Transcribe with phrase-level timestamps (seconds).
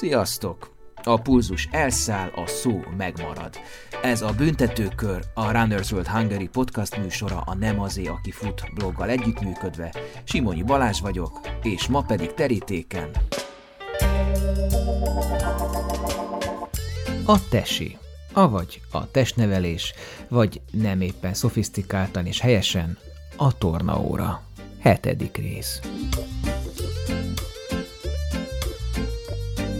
[0.00, 0.70] Sziasztok!
[1.02, 3.54] A pulzus elszáll, a szó megmarad.
[4.02, 9.08] Ez a Büntetőkör, a Runners World Hungary podcast műsora a Nem azé, aki fut bloggal
[9.08, 9.94] együttműködve.
[10.24, 13.10] Simonyi Balázs vagyok, és ma pedig terítéken.
[17.24, 17.98] A tesi,
[18.32, 19.94] avagy a testnevelés,
[20.28, 22.98] vagy nem éppen szofisztikáltan és helyesen
[23.36, 24.42] a tornaóra.
[24.78, 25.80] Hetedik rész.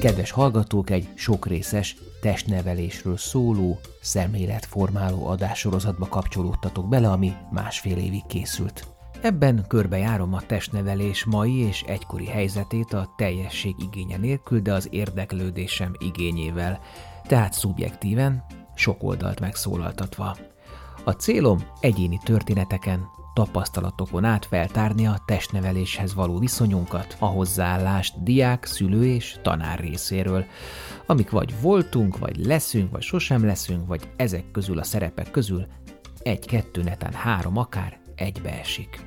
[0.01, 8.87] Kedves hallgatók, egy sokrészes testnevelésről szóló, szemléletformáló adássorozatba kapcsolódtatok bele, ami másfél évig készült.
[9.21, 15.93] Ebben körbejárom a testnevelés mai és egykori helyzetét a teljesség igénye nélkül, de az érdeklődésem
[15.99, 16.81] igényével,
[17.27, 20.37] tehát szubjektíven, sok oldalt megszólaltatva.
[21.05, 29.06] A célom egyéni történeteken, tapasztalatokon át feltárni a testneveléshez való viszonyunkat, a hozzáállást diák, szülő
[29.06, 30.45] és tanár részéről,
[31.06, 35.67] amik vagy voltunk, vagy leszünk, vagy sosem leszünk, vagy ezek közül a szerepek közül
[36.23, 39.01] egy-kettő netán három akár egybeesik.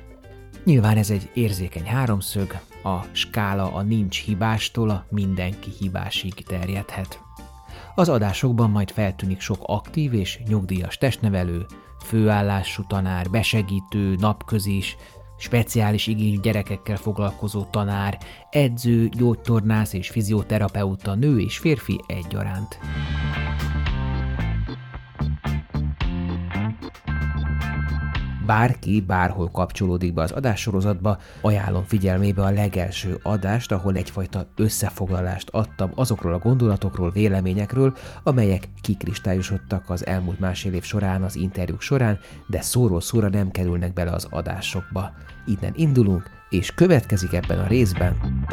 [0.64, 7.20] Nyilván ez egy érzékeny háromszög, a skála a nincs hibástól a mindenki hibásig terjedhet.
[7.94, 11.66] Az adásokban majd feltűnik sok aktív és nyugdíjas testnevelő,
[12.04, 14.96] főállású tanár, besegítő, napközis,
[15.38, 18.18] speciális igényű gyerekekkel foglalkozó tanár,
[18.50, 22.78] edző, gyógytornász és fizioterapeuta, nő és férfi egyaránt.
[28.46, 35.90] Bárki bárhol kapcsolódik be az adássorozatba, ajánlom figyelmébe a legelső adást, ahol egyfajta összefoglalást adtam
[35.94, 42.60] azokról a gondolatokról, véleményekről, amelyek kikristályosodtak az elmúlt másfél év során, az interjúk során, de
[42.60, 45.12] szóról szóra nem kerülnek bele az adásokba.
[45.46, 48.44] Innen indulunk, és következik ebben a részben.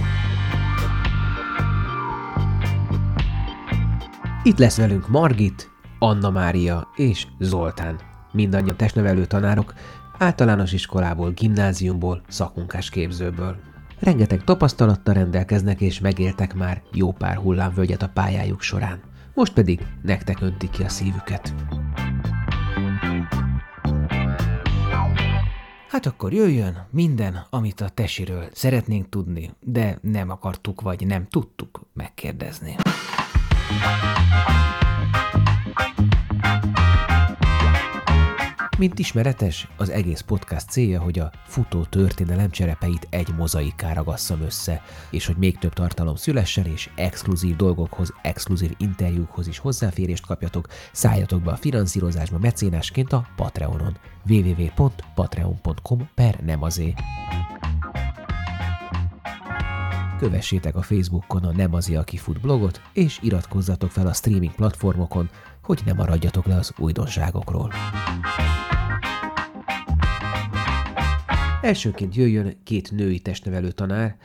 [4.43, 9.73] Itt lesz velünk Margit, Anna Mária és Zoltán mindannyian testnevelő tanárok,
[10.17, 13.55] általános iskolából, gimnáziumból, szakmunkás képzőből.
[13.99, 18.99] Rengeteg tapasztalattal rendelkeznek és megéltek már jó pár hullámvölgyet a pályájuk során.
[19.33, 21.53] Most pedig nektek öntik ki a szívüket.
[25.89, 31.81] Hát akkor jöjjön minden, amit a tesiről szeretnénk tudni, de nem akartuk vagy nem tudtuk
[31.93, 32.75] megkérdezni.
[38.81, 44.81] Mint ismeretes, az egész podcast célja, hogy a futó történelem cserepeit egy mozaikára gasszam össze,
[45.09, 51.41] és hogy még több tartalom szülessen, és exkluzív dolgokhoz, exkluzív interjúkhoz is hozzáférést kapjatok, szálljatok
[51.41, 53.97] be a finanszírozásba mecénásként a Patreonon
[54.29, 56.59] www.patreon.com per nem.
[60.19, 65.29] Kövessétek a Facebookon a Nem azé, aki fut blogot, és iratkozzatok fel a streaming platformokon,
[65.63, 67.71] hogy ne maradjatok le az újdonságokról.
[71.61, 74.15] Elsőként jöjjön két női testnevelő tanár,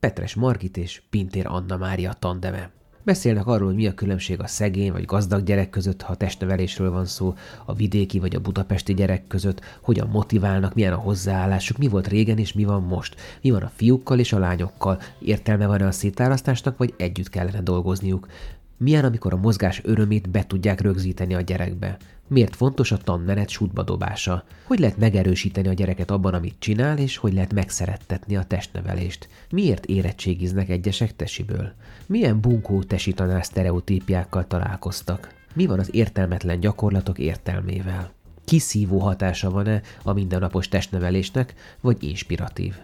[0.00, 2.70] Petres Margit és Pintér Anna Mária tandeme.
[3.02, 7.04] Beszélnek arról, hogy mi a különbség a szegény vagy gazdag gyerek között, ha testnevelésről van
[7.04, 7.34] szó,
[7.64, 12.38] a vidéki vagy a budapesti gyerek között, hogyan motiválnak, milyen a hozzáállásuk, mi volt régen
[12.38, 16.78] és mi van most, mi van a fiúkkal és a lányokkal, értelme van-e a szétárasztásnak,
[16.78, 18.26] vagy együtt kellene dolgozniuk,
[18.76, 21.96] milyen, amikor a mozgás örömét be tudják rögzíteni a gyerekbe?
[22.28, 24.44] Miért fontos a tanmenet sútba dobása?
[24.64, 29.28] Hogy lehet megerősíteni a gyereket abban, amit csinál, és hogy lehet megszerettetni a testnevelést?
[29.50, 31.72] Miért érettségiznek egyesek tesiből?
[32.06, 35.34] Milyen bunkó tesi tanár sztereotípiákkal találkoztak?
[35.54, 38.12] Mi van az értelmetlen gyakorlatok értelmével?
[38.44, 42.74] Kiszívó hatása van-e a mindennapos testnevelésnek, vagy inspiratív?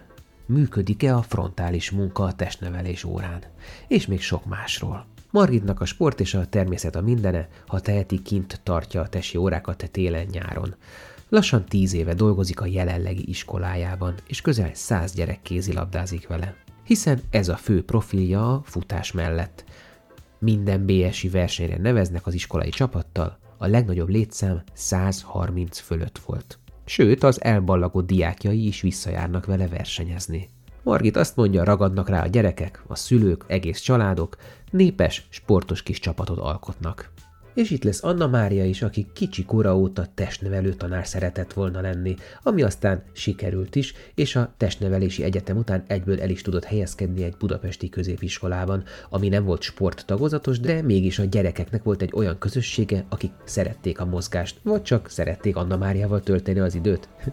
[0.45, 3.41] Működik-e a frontális munka a testnevelés órán?
[3.87, 5.05] És még sok másról.
[5.33, 9.89] Margitnak a sport és a természet a mindene, ha teheti kint tartja a tesi órákat
[9.91, 10.75] télen-nyáron.
[11.29, 16.55] Lassan tíz éve dolgozik a jelenlegi iskolájában, és közel száz gyerek kézilabdázik vele.
[16.83, 19.63] Hiszen ez a fő profilja a futás mellett.
[20.39, 26.59] Minden BSI versenyre neveznek az iskolai csapattal, a legnagyobb létszám 130 fölött volt.
[26.85, 30.49] Sőt, az elballagott diákjai is visszajárnak vele versenyezni.
[30.83, 34.37] Margit azt mondja, ragadnak rá a gyerekek, a szülők, egész családok,
[34.73, 37.11] népes, sportos kis csapatot alkotnak.
[37.53, 42.15] És itt lesz Anna Mária is, aki kicsi kora óta testnevelő tanár szeretett volna lenni,
[42.43, 47.35] ami aztán sikerült is, és a testnevelési egyetem után egyből el is tudott helyezkedni egy
[47.39, 53.31] budapesti középiskolában, ami nem volt sporttagozatos, de mégis a gyerekeknek volt egy olyan közössége, akik
[53.43, 57.09] szerették a mozgást, vagy csak szerették Anna Máriával tölteni az időt.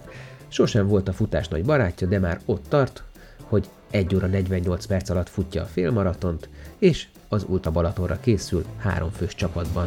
[0.49, 3.05] Sosem volt a futás nagy barátja, de már ott tart,
[3.43, 6.49] hogy 1 óra 48 perc alatt futja a félmaratont,
[6.79, 9.87] és az Ulta Balatonra készül három fős csapatban.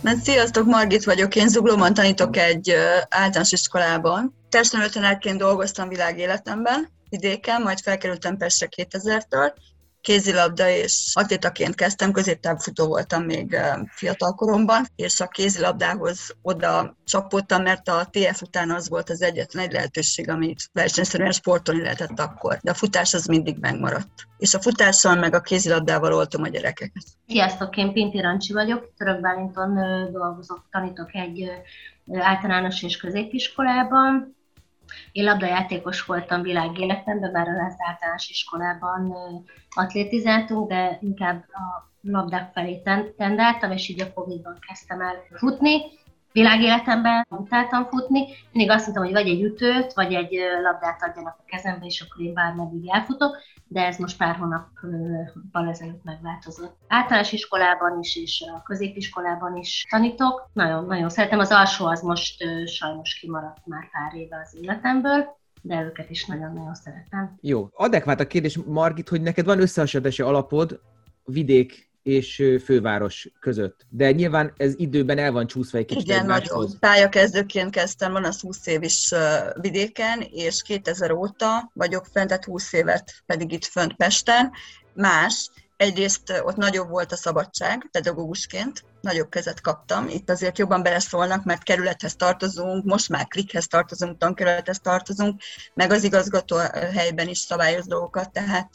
[0.00, 2.70] Mert sziasztok, Margit vagyok, én zuglóban tanítok egy
[3.08, 4.34] általános iskolában.
[4.48, 9.52] Testnevelőtanárként dolgoztam világéletemben, vidéken, majd felkerültem Pestre 2000-től,
[10.02, 13.56] kézilabda és atlétaként kezdtem, középtávfutó voltam még
[13.88, 19.64] fiatal koromban, és a kézilabdához oda csapottam, mert a TF után az volt az egyetlen
[19.64, 22.58] egy lehetőség, amit versenyszerűen sportolni lehetett akkor.
[22.62, 24.26] De a futás az mindig megmaradt.
[24.38, 27.04] És a futással meg a kézilabdával oltom a gyerekeket.
[27.26, 29.74] Sziasztok, én Pinti Rancsi vagyok, Török Bálinton
[30.12, 31.50] dolgozok, tanítok egy
[32.12, 34.36] általános és középiskolában,
[35.12, 39.14] én labdajátékos voltam világéletemben, bár az általános iskolában
[39.70, 42.82] atlétizáltunk, de inkább a labdák felé
[43.16, 45.82] tendáltam, és így a Covid-ban kezdtem el futni
[46.32, 51.44] világéletemben utáltam futni, mindig azt mondtam, hogy vagy egy ütőt, vagy egy labdát adjanak a
[51.46, 53.36] kezembe, és akkor én bármeddig elfutok,
[53.68, 56.76] de ez most pár hónappal ezelőtt megváltozott.
[56.88, 60.50] Általános iskolában is, és a középiskolában is tanítok.
[60.52, 61.38] Nagyon, nagyon szeretem.
[61.38, 66.74] Az alsó az most sajnos kimaradt már pár éve az életemből, de őket is nagyon-nagyon
[66.74, 67.38] szeretem.
[67.40, 67.68] Jó.
[67.72, 70.80] Adekvát a kérdés, Margit, hogy neked van összehasonlítási alapod
[71.24, 73.86] vidék és főváros között.
[73.88, 76.70] De nyilván ez időben el van csúszva egy kicsit Igen, nagyon.
[76.80, 79.14] Pályakezdőként kezdtem, van az 20 év is
[79.60, 84.50] vidéken, és 2000 óta vagyok fent, tehát 20 évet pedig itt fönt Pesten.
[84.94, 90.08] Más, egyrészt ott nagyobb volt a szabadság pedagógusként, nagyobb kezet kaptam.
[90.08, 95.40] Itt azért jobban beleszólnak, mert kerülethez tartozunk, most már klikhez tartozunk, tankerülethez tartozunk,
[95.74, 96.56] meg az igazgató
[96.94, 98.70] helyben is szabályoz dolgokat, tehát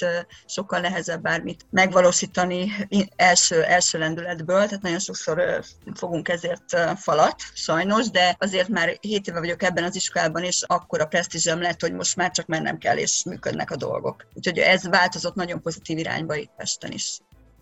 [0.46, 2.72] sokkal nehezebb bármit megvalósítani
[3.16, 5.64] első, első lendületből, tehát nagyon sokszor
[5.94, 11.02] fogunk ezért falat, sajnos, de azért már 7 éve vagyok ebben az iskolában, és akkor
[11.02, 14.28] a presztízsem lett, hogy most már csak mennem kell, és működnek a dolgok.
[14.34, 17.20] Úgyhogy ez változott nagyon pozitív irányba itt Pesten is.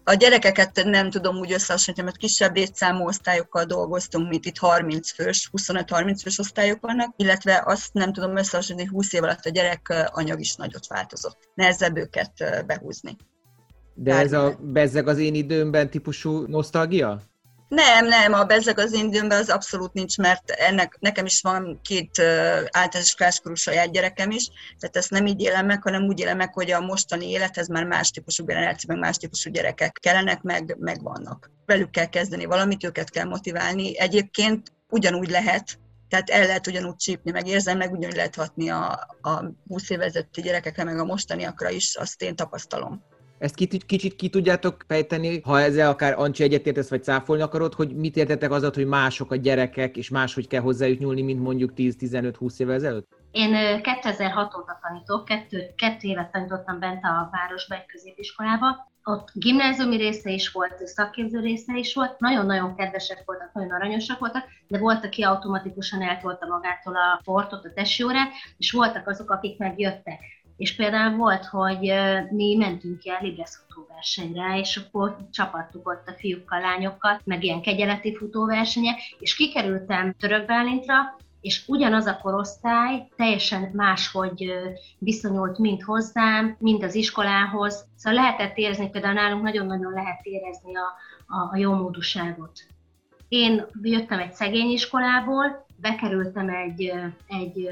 [0.08, 5.50] A gyerekeket nem tudom úgy összehasonlítani, mert kisebb létszámú osztályokkal dolgoztunk, mint itt 30 fős,
[5.58, 10.10] 25-30 fős osztályok vannak, illetve azt nem tudom összehasonlítani, hogy 20 év alatt a gyerek
[10.14, 11.38] anyag is nagyot változott.
[11.54, 13.16] Nehezebb őket behúzni.
[13.94, 17.22] De ez a bezzeg az én időmben típusú nosztalgia?
[17.68, 22.18] Nem, nem, a bezzeg az időmben az abszolút nincs, mert ennek, nekem is van két
[22.18, 22.26] uh,
[22.72, 26.54] általános iskoláskorú saját gyerekem is, tehát ezt nem így élem meg, hanem úgy élem meg,
[26.54, 31.04] hogy a mostani élethez már más típusú generáció, meg más típusú gyerekek kellenek, meg, meg
[31.04, 31.52] vannak.
[31.66, 34.00] Velük kell kezdeni valamit, őket kell motiválni.
[34.00, 35.80] Egyébként ugyanúgy lehet,
[36.10, 40.42] tehát el lehet ugyanúgy csípni, meg érzem, meg ugyanúgy lehet hatni a, a 20 évezetti
[40.42, 43.04] gyerekekre, meg a mostaniakra is, azt én tapasztalom.
[43.38, 47.96] Ezt kicsit, kicsit ki tudjátok fejteni, ha ezzel akár Ancsi egyetértesz, vagy cáfolni akarod, hogy
[47.96, 52.60] mit értetek az, hogy mások a gyerekek, és máshogy kell hozzájuk nyúlni, mint mondjuk 10-15-20
[52.60, 53.08] évvel ezelőtt?
[53.32, 58.92] Én 2006 óta tanítok, kettő, kettő évet tanítottam bent a városba egy középiskolába.
[59.04, 64.44] Ott gimnáziumi része is volt, szakképző része is volt, nagyon-nagyon kedvesek voltak, nagyon aranyosak voltak,
[64.68, 70.20] de volt, aki automatikusan eltolta magától a sportot, a testjórát, és voltak azok, akik megjöttek
[70.58, 71.94] és például volt, hogy
[72.30, 78.16] mi mentünk a Libres futóversenyre, és akkor csapattuk ott a fiúkkal, lányokkal, meg ilyen kegyeleti
[78.16, 84.54] futóversenyek, és kikerültem Török Bálintra, és ugyanaz a korosztály teljesen máshogy
[85.00, 87.88] viszonyult mind hozzám, mind az iskolához.
[87.96, 90.94] Szóval lehetett érezni, például nálunk nagyon-nagyon lehet érezni a,
[91.36, 92.60] a, a jó módúságot.
[93.28, 96.94] Én jöttem egy szegény iskolából, bekerültem egy,
[97.28, 97.70] egy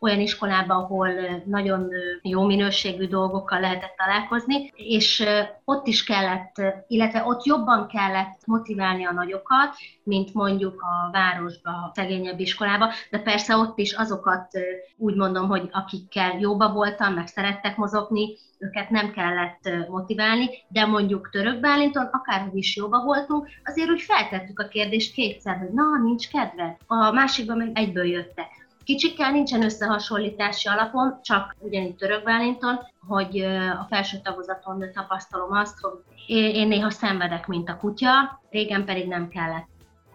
[0.00, 1.08] olyan iskolába, ahol
[1.44, 1.90] nagyon
[2.22, 5.24] jó minőségű dolgokkal lehetett találkozni, és
[5.64, 11.92] ott is kellett, illetve ott jobban kellett motiválni a nagyokat, mint mondjuk a városba, a
[11.94, 14.48] szegényebb iskolába, de persze ott is azokat
[14.96, 21.30] úgy mondom, hogy akikkel jóba voltam, meg szerettek mozogni, őket nem kellett motiválni, de mondjuk
[21.30, 26.28] Török Bálinton, akárhogy is jóba voltunk, azért úgy feltettük a kérdést kétszer, hogy na, nincs
[26.28, 26.76] kedved.
[26.86, 28.48] A másikban meg egyből jöttek.
[28.84, 33.40] Kicsikkel nincsen összehasonlítási alapon, csak ugyanígy Török Bálinton, hogy
[33.80, 35.92] a felső tagozaton tapasztalom azt, hogy
[36.36, 39.66] én néha szenvedek, mint a kutya, régen pedig nem kellett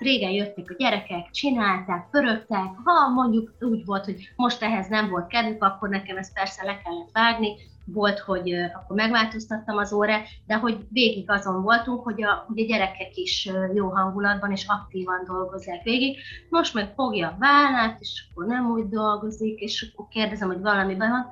[0.02, 5.28] régen jöttek a gyerekek, csinálták, pörögtek, ha mondjuk úgy volt, hogy most ehhez nem volt
[5.28, 10.56] kedvük, akkor nekem ezt persze le kellett vágni, volt, hogy akkor megváltoztattam az órát, de
[10.56, 15.84] hogy végig azon voltunk, hogy a, hogy a gyerekek is jó hangulatban és aktívan dolgozzák
[15.84, 16.18] végig.
[16.50, 20.96] Most meg fogja a vállát, és akkor nem úgy dolgozik, és akkor kérdezem, hogy valami
[20.96, 21.28] van,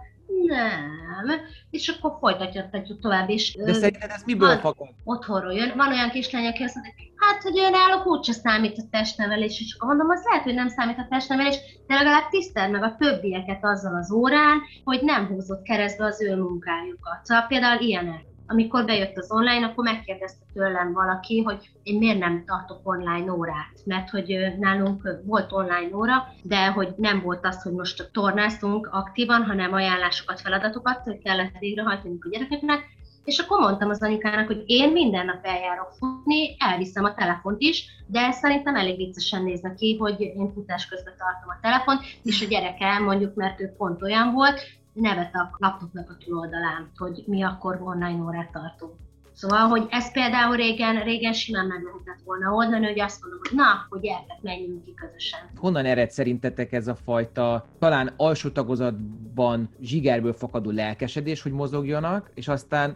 [1.25, 3.55] nem, és akkor folytatjuk tovább is.
[3.55, 4.87] De szerinted ez miből van, fakad?
[5.03, 5.73] Otthonról jön.
[5.75, 9.73] Van olyan kislány, aki azt mondja, hát, hogy ő náluk úgyse számít a testnevelés, és
[9.73, 11.57] akkor mondom, az lehet, hogy nem számít a testnevelés,
[11.87, 16.35] de legalább tiszteld meg a többieket azzal az órán, hogy nem húzott keresztbe az ő
[16.35, 17.19] munkájukat.
[17.25, 22.43] Szóval például ilyenek amikor bejött az online, akkor megkérdezte tőlem valaki, hogy én miért nem
[22.45, 27.71] tartok online órát, mert hogy nálunk volt online óra, de hogy nem volt az, hogy
[27.71, 34.47] most tornáztunk aktívan, hanem ajánlásokat, feladatokat kellett végrehajtani a gyerekeknek, és akkor mondtam az anyukának,
[34.47, 39.75] hogy én minden nap eljárok futni, elviszem a telefont is, de szerintem elég viccesen néznek
[39.75, 44.01] ki, hogy én futás közben tartom a telefont, és a gyereke mondjuk, mert ő pont
[44.01, 44.61] olyan volt,
[44.99, 48.93] nevet a laptopnak a túloldalán, hogy mi akkor online órát tartunk.
[49.33, 53.57] Szóval, hogy ez például régen, régen simán meg lehetett volna oldani, hogy azt mondom, hogy
[53.57, 55.39] na, hogy gyertek, menjünk ki közösen.
[55.55, 62.47] Honnan ered szerintetek ez a fajta, talán alsó tagozatban zsigerből fakadó lelkesedés, hogy mozogjanak, és
[62.47, 62.95] aztán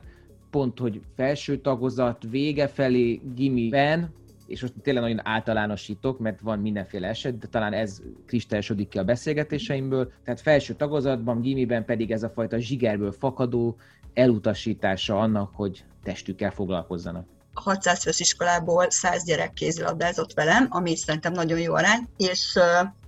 [0.50, 4.14] pont, hogy felső tagozat vége felé gimiben,
[4.48, 9.04] és most tényleg nagyon általánosítok, mert van mindenféle eset, de talán ez kristályosodik ki a
[9.04, 10.12] beszélgetéseimből.
[10.24, 13.76] Tehát felső tagozatban, gimiben pedig ez a fajta zsigerből fakadó
[14.14, 17.26] elutasítása annak, hogy testükkel foglalkozzanak.
[17.54, 22.60] 600 fős iskolából 100 gyerek kézilabdázott velem, ami szerintem nagyon jó arány, és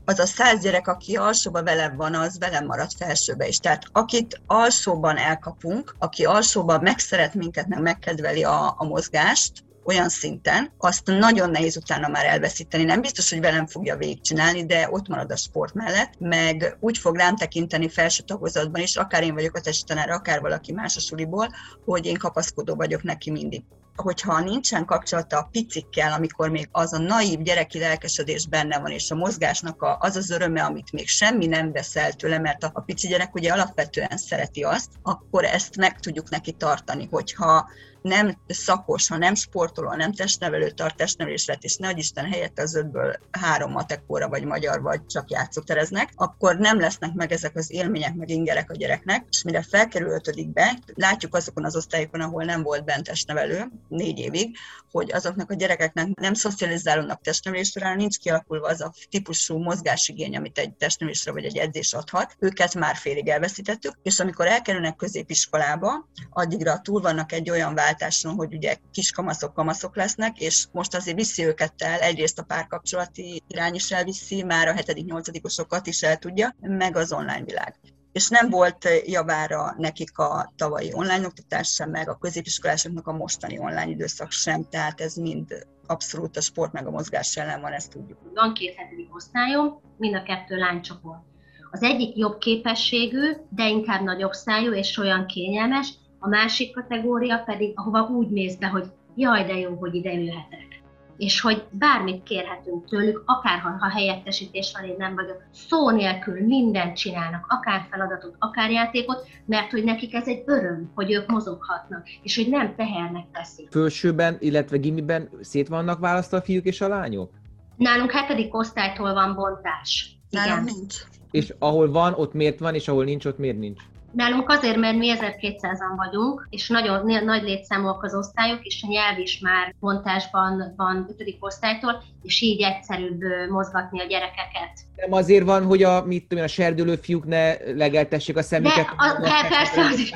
[0.06, 3.58] az a száz gyerek, aki alsóban velem van, az velem marad felsőbe is.
[3.58, 10.72] Tehát akit alsóban elkapunk, aki alsóban megszeret minket, meg megkedveli a, a mozgást, olyan szinten,
[10.77, 12.84] azt nagyon nehéz utána már elveszíteni.
[12.84, 17.15] Nem biztos, hogy velem fogja végigcsinálni, de ott marad a sport mellett, meg úgy fog
[17.15, 21.48] rám tekinteni felső tagozatban is, akár én vagyok a testtanár, akár valaki más a suliból,
[21.86, 23.63] hogy én kapaszkodó vagyok neki mindig
[23.96, 29.12] hogyha nincsen kapcsolata a picikkel, amikor még az a naív gyereki lelkesedés benne van, és
[29.12, 32.82] a mozgásnak a, az az öröme, amit még semmi nem veszel tőle, mert a, a
[32.82, 37.70] pici gyerek ugye alapvetően szereti azt, akkor ezt meg tudjuk neki tartani, hogyha
[38.06, 43.20] nem szakos, ha nem sportoló, nem testnevelő tart testnevelésre, és ne Isten helyette az ötből
[43.32, 48.30] három matekóra, vagy magyar, vagy csak játszótereznek, akkor nem lesznek meg ezek az élmények, meg
[48.30, 53.04] ingerek a gyereknek, és mire felkerül ötödikbe, látjuk azokon az osztályokon, ahol nem volt bent
[53.04, 54.58] testnevelő, négy évig,
[54.92, 60.58] hogy azoknak a gyerekeknek nem szocializálódnak testnevelés során, nincs kialakulva az a típusú mozgásigény, amit
[60.58, 66.82] egy testnevelésre vagy egy edzés adhat, őket már félig elveszítettük, és amikor elkerülnek középiskolába, addigra
[66.82, 71.46] túl vannak egy olyan vált váltáson, hogy ugye kiskamaszok, kamaszok lesznek, és most azért viszi
[71.46, 75.44] őket el, egyrészt a párkapcsolati irány is elviszi, már a 7.-8.
[75.44, 77.75] osokat is el tudja, meg az online világ
[78.12, 83.60] és nem volt javára nekik a tavalyi online oktatás sem, meg a középiskolásoknak a mostani
[83.60, 87.92] online időszak sem, tehát ez mind abszolút a sport meg a mozgás ellen van, ezt
[87.92, 88.18] tudjuk.
[88.34, 91.24] Van két hetedik osztályom, mind a kettő lánycsoport.
[91.72, 95.94] Az egyik jobb képességű, de inkább nagyobb szájú és olyan kényelmes,
[96.25, 100.84] a másik kategória pedig, ahova úgy mész be, hogy jaj, de jó, hogy ide ülhetek.
[101.17, 106.96] És hogy bármit kérhetünk tőlük, akár ha helyettesítés van, én nem vagyok, szó nélkül mindent
[106.96, 112.36] csinálnak, akár feladatot, akár játékot, mert hogy nekik ez egy öröm, hogy ők mozoghatnak, és
[112.36, 113.70] hogy nem tehernek teszik.
[113.72, 117.32] Fölsőben, illetve gimiben szét vannak választva a fiúk és a lányok?
[117.77, 120.17] Nálunk hetedik osztálytól van bontás.
[120.29, 120.48] Igen.
[120.48, 120.96] Nálunk nincs.
[121.32, 123.82] És ahol van, ott miért van, és ahol nincs, ott miért nincs?
[124.15, 129.19] Nálunk azért, mert mi 1200-an vagyunk, és nagyon nagy létszámúak az osztályok, és a nyelv
[129.19, 131.36] is már bontásban van 5.
[131.39, 134.72] osztálytól, és így egyszerűbb mozgatni a gyerekeket.
[134.96, 138.86] Nem azért van, hogy a, mit tudom, a serdülő fiúk ne legeltessék a szemüket?
[138.86, 140.12] De, a, de persze, az is,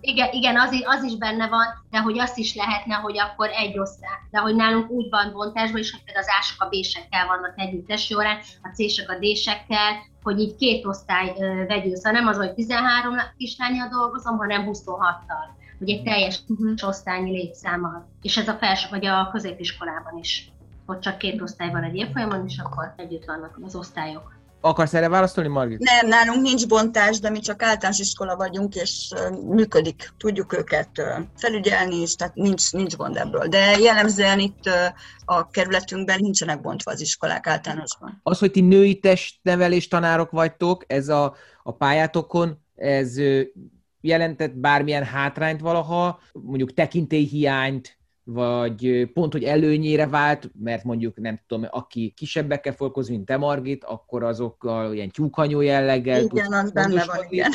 [0.00, 3.78] igen, igen az, az is benne van, de hogy azt is lehetne, hogy akkor egy
[3.78, 4.18] osztály.
[4.30, 8.16] De hogy nálunk úgy van bontásban, és hogy például az ások a bésekkel vannak együtt
[8.16, 11.34] órán, a cések a désekkel, hogy így két osztály
[11.68, 15.46] vegyül, szóval nem az, hogy 13 kislányjal dolgozom, hanem 26-tal,
[15.78, 16.88] hogy egy teljes uh-huh.
[16.88, 18.08] osztályi létszámmal.
[18.22, 20.51] És ez a felső, vagy a középiskolában is.
[20.92, 24.40] Ott csak két osztály van egy évfolyamon, és akkor együtt vannak az osztályok.
[24.60, 25.78] Akarsz erre válaszolni, Margit?
[25.78, 29.14] Nem, nálunk nincs bontás, de mi csak általános iskola vagyunk, és
[29.48, 30.12] működik.
[30.16, 30.88] Tudjuk őket
[31.36, 33.46] felügyelni is, tehát nincs, nincs gond ebből.
[33.46, 34.70] De jellemzően itt
[35.24, 38.20] a kerületünkben nincsenek bontva az iskolák általánosban.
[38.22, 43.16] Az, hogy ti női testnevelés tanárok vagytok, ez a, a pályátokon, ez
[44.00, 51.66] jelentett bármilyen hátrányt valaha, mondjuk tekintélyhiányt, vagy pont, hogy előnyére vált, mert mondjuk nem tudom,
[51.70, 57.26] aki kisebbekkel foglalkozik, mint te Margit, akkor azokkal ilyen tyúkanyó jelleggel Igen, az benne van,
[57.28, 57.52] igen.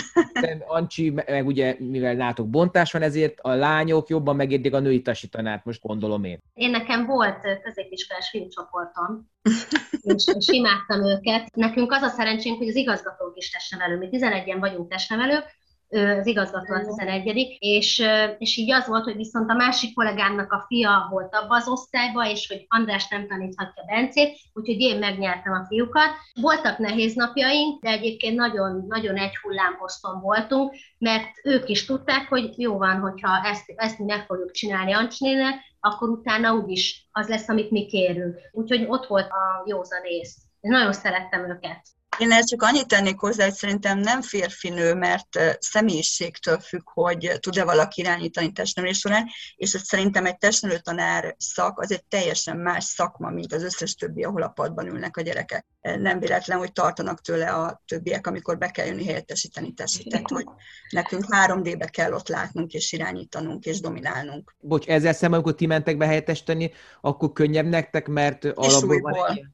[0.68, 5.66] Ancsi, meg ugye, mivel nátok bontás van, ezért a lányok jobban megértik a női tanítanát,
[5.66, 6.40] most gondolom én.
[6.54, 9.30] Én nekem volt középiskolás filmcsoportom,
[10.16, 11.56] és, és imádtam őket.
[11.56, 13.98] Nekünk az a szerencsénk, hogy az igazgatók is testnevelő.
[13.98, 15.57] Mi 11-en vagyunk testnevelők,
[15.90, 18.04] ő az igazgató a 11 és,
[18.38, 22.30] és így az volt, hogy viszont a másik kollégámnak a fia volt abba az osztályba,
[22.30, 26.10] és hogy András nem taníthatja Bencét, úgyhogy én megnyertem a fiúkat.
[26.42, 32.54] Voltak nehéz napjaink, de egyébként nagyon, nagyon egy hullámposzton voltunk, mert ők is tudták, hogy
[32.56, 37.50] jó van, hogyha ezt, ezt mi meg fogjuk csinálni Ancsnének, akkor utána úgyis az lesz,
[37.50, 38.40] amit mi kérünk.
[38.52, 40.38] Úgyhogy ott volt a józanész.
[40.60, 41.82] Én nagyon szerettem őket.
[42.18, 47.64] Én ezt csak annyit tennék hozzá, hogy szerintem nem férfinő, mert személyiségtől függ, hogy tud-e
[47.64, 52.84] valaki irányítani testnevelés során, és hogy szerintem egy testnevelő tanár szak az egy teljesen más
[52.84, 55.66] szakma, mint az összes többi, ahol a padban ülnek a gyerekek.
[55.82, 60.46] Nem véletlen, hogy tartanak tőle a többiek, amikor be kell jönni helyettesíteni testet, hogy
[60.90, 64.56] nekünk 3D-be kell ott látnunk, és irányítanunk, és dominálnunk.
[64.60, 66.72] Bocs, ezzel szemben, amikor ti mentek be helyettesíteni,
[67.02, 69.46] akkor könnyebb nektek, mert alapból van egy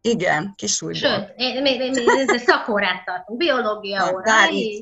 [0.00, 1.10] igen, kisújból.
[1.10, 4.32] Sőt, én, mi, mi, mi, szakórát tartunk, biológia óra,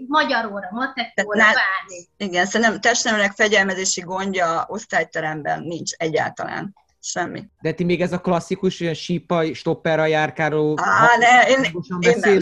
[0.07, 2.07] magyar óra, matek óra, bármi.
[2.17, 6.75] Igen, szerintem testnevelek fegyelmezési gondja osztályteremben nincs egyáltalán.
[7.01, 7.45] Semmi.
[7.61, 10.75] De ti még ez a klasszikus ilyen sípa, stopperra járkáló...
[10.83, 11.63] Á, ne, én,
[12.01, 12.39] én nem.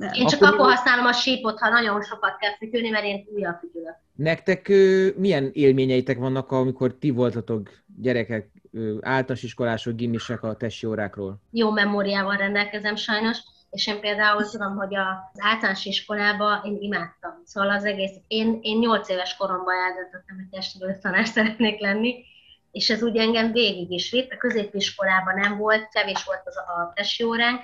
[0.00, 0.12] Nem.
[0.12, 3.58] Én csak akkor, akkor használom a sípot, ha nagyon sokat kell fütyülni, mert én újra
[3.60, 3.96] fütyülök.
[4.14, 4.68] Nektek
[5.16, 8.48] milyen élményeitek vannak, amikor ti voltatok gyerekek,
[9.00, 11.40] általános iskolások, gimisek a testi órákról?
[11.50, 13.38] Jó memóriával rendelkezem sajnos,
[13.70, 17.42] és én például tudom, hogy az általános iskolában én imádtam.
[17.44, 22.24] Szóval az egész, én, én 8 éves koromban eldöntöttem, hogy testnevelő tanár szeretnék lenni,
[22.70, 24.32] és ez úgy engem végig is vitt.
[24.32, 27.60] A középiskolában nem volt, kevés volt az a testi óránk,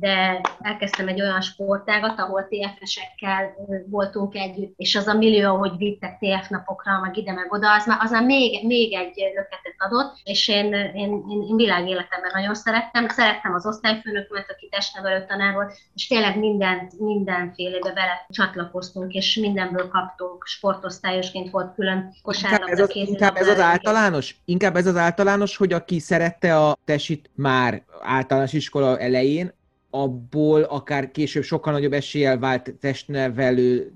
[0.00, 3.54] de elkezdtem egy olyan sportágat, ahol TFS-ekkel
[3.86, 7.86] voltunk együtt, és az a millió, hogy vittek TF napokra, meg ide, meg oda, az
[7.86, 12.54] már, az már még, még egy löketet adott, és én, én, én, én világéletemben nagyon
[12.54, 13.08] szerettem.
[13.08, 19.88] Szerettem az osztályfőnökömet, aki testnevelő tanár volt, és tényleg mindent, mindenfélébe bele csatlakoztunk, és mindenből
[19.88, 20.46] kaptunk.
[20.46, 22.66] Sportosztályosként volt külön kosárlabda.
[22.66, 24.36] Inkább ez az, inkább ez az általános?
[24.44, 29.58] Inkább ez az általános, hogy aki szerette a tesit már általános iskola elején,
[29.90, 33.92] abból akár később sokkal nagyobb eséllyel vált testnevelő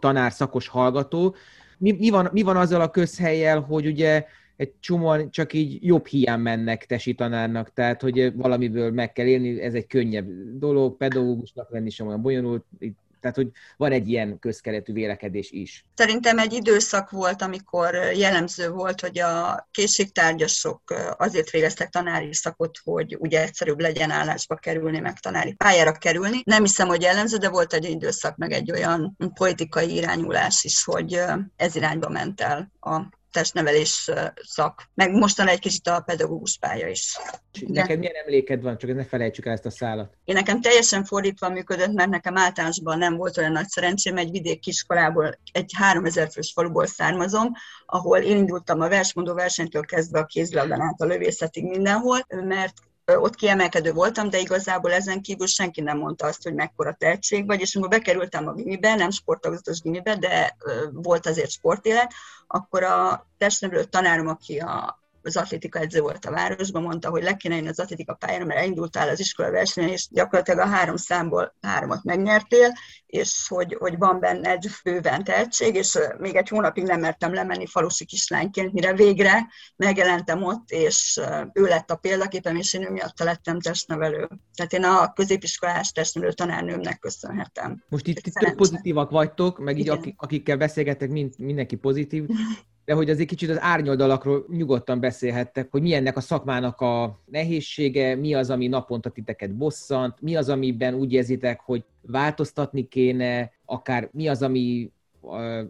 [0.00, 1.34] tanár, szakos hallgató.
[1.78, 4.24] Mi, mi, van, mi van azzal a közhelyel, hogy ugye
[4.56, 9.60] egy csomóan csak így jobb hiány mennek tesi tanárnak, tehát hogy valamiből meg kell élni,
[9.60, 10.28] ez egy könnyebb
[10.58, 15.84] dolog, pedagógusnak lenni sem olyan bonyolult, itt tehát, hogy van egy ilyen közkeletű vélekedés is.
[15.94, 20.82] Szerintem egy időszak volt, amikor jellemző volt, hogy a készségtárgyasok
[21.16, 26.42] azért végeztek tanári szakot, hogy ugye egyszerűbb legyen állásba kerülni, meg tanári pályára kerülni.
[26.44, 31.20] Nem hiszem, hogy jellemző, de volt egy időszak, meg egy olyan politikai irányulás is, hogy
[31.56, 33.00] ez irányba ment el a
[33.34, 34.10] testnevelés
[34.42, 37.18] szak, meg mostan egy kicsit a pedagógus pálya is.
[37.66, 40.14] Neked milyen emléked van, csak ne felejtsük el ezt a szállat.
[40.24, 44.60] Én nekem teljesen fordítva működött, mert nekem általánosban nem volt olyan nagy szerencsém, egy vidék
[44.60, 47.52] kiskolából, egy 3000 fős faluból származom,
[47.86, 52.74] ahol én indultam a versmondó versenytől kezdve a kézilabdán át a lövészetig mindenhol, mert
[53.06, 57.60] ott kiemelkedő voltam, de igazából ezen kívül senki nem mondta azt, hogy mekkora tehetség vagy,
[57.60, 60.56] és amikor bekerültem a gimibe, nem sportagozatos gimibe, de
[60.92, 62.12] volt azért sportélet,
[62.46, 67.36] akkor a testnevelő tanárom, aki a az atlétika edző volt a városban, mondta, hogy le
[67.36, 71.54] kéne jönni az atlétika pályára, mert elindultál az iskola versenyen, és gyakorlatilag a három számból
[71.60, 72.72] háromat megnyertél,
[73.06, 77.66] és hogy, hogy van benne egy bőven tehetség, és még egy hónapig nem mertem lemenni
[77.66, 81.20] falusi kislányként, mire végre megjelentem ott, és
[81.52, 84.28] ő lett a példaképem, és én ő miatt lettem testnevelő.
[84.54, 87.84] Tehát én a középiskolás testnevelő tanárnőmnek köszönhetem.
[87.88, 92.24] Most itt, itt tök pozitívak vagytok, meg így akik, akikkel beszélgetek, mind, mindenki pozitív
[92.84, 98.14] de hogy azért kicsit az árnyoldalakról nyugodtan beszélhettek, hogy mi ennek a szakmának a nehézsége,
[98.14, 104.08] mi az, ami naponta titeket bosszant, mi az, amiben úgy érzitek, hogy változtatni kéne, akár
[104.12, 104.92] mi az, ami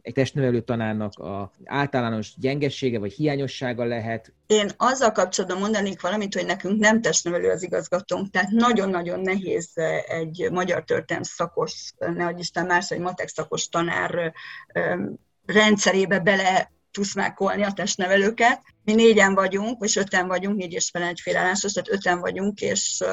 [0.02, 4.32] egy testnevelő tanárnak a általános gyengessége vagy hiányossága lehet?
[4.46, 9.72] Én azzal kapcsolatban mondanék valamit, hogy nekünk nem testnevelő az igazgatónk, tehát nagyon-nagyon nehéz
[10.06, 14.32] egy magyar történelm szakos, nehogy Isten más, egy matek szakos tanár
[15.46, 18.62] rendszerébe bele tuszmákolni a testnevelőket.
[18.84, 23.04] Mi négyen vagyunk, vagy öten vagyunk, négy és egy félállásos, tehát öten vagyunk, és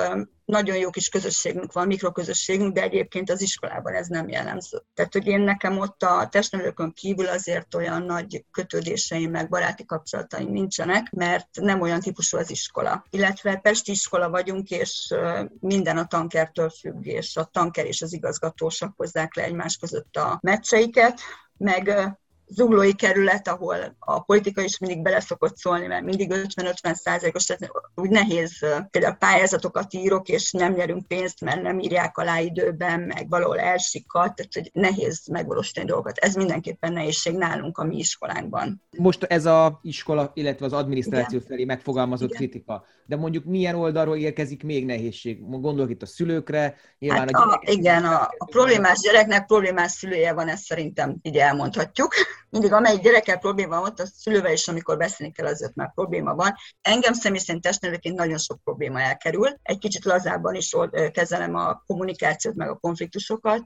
[0.46, 4.84] nagyon jó kis közösségünk van, mikroközösségünk, de egyébként az iskolában ez nem jellemző.
[4.94, 10.52] Tehát, hogy én nekem ott a testnevelőkön kívül azért olyan nagy kötődéseim, meg baráti kapcsolataim
[10.52, 13.06] nincsenek, mert nem olyan típusú az iskola.
[13.10, 15.14] Illetve Pesti iskola vagyunk, és
[15.60, 20.40] minden a tankertől függ, és a tanker és az igazgatósak hozzák le egymás között a
[20.42, 21.20] meccseiket,
[21.58, 22.16] meg
[22.54, 28.10] zuglói kerület, ahol a politika is mindig beleszokott szólni, mert mindig 50-50 százalékos, tehát úgy
[28.10, 28.60] nehéz
[28.92, 34.36] például pályázatokat írok, és nem nyerünk pénzt, mert nem írják alá időben, meg valahol elsikat,
[34.36, 36.18] tehát hogy nehéz megvalósítani dolgokat.
[36.18, 38.82] Ez mindenképpen nehézség nálunk a mi iskolánkban.
[38.98, 41.48] Most ez a iskola, illetve az adminisztráció Igen.
[41.48, 42.42] felé megfogalmazott Igen.
[42.42, 45.50] kritika, de mondjuk milyen oldalról érkezik még nehézség?
[45.50, 50.34] Gondolok itt a szülőkre, nyilván hát a, a Igen, a, a problémás gyereknek problémás szülője
[50.34, 52.14] van, ezt szerintem így elmondhatjuk
[52.52, 56.36] mindig amelyik gyerekkel probléma van, ott a szülővel is, amikor beszélni kell, azért már probléma
[56.36, 56.54] van.
[56.82, 59.48] Engem személy szerint testnevelőként nagyon sok probléma elkerül.
[59.64, 60.76] Egy kicsit lazábban is
[61.12, 63.64] kezelem a kommunikációt, meg a konfliktusokat.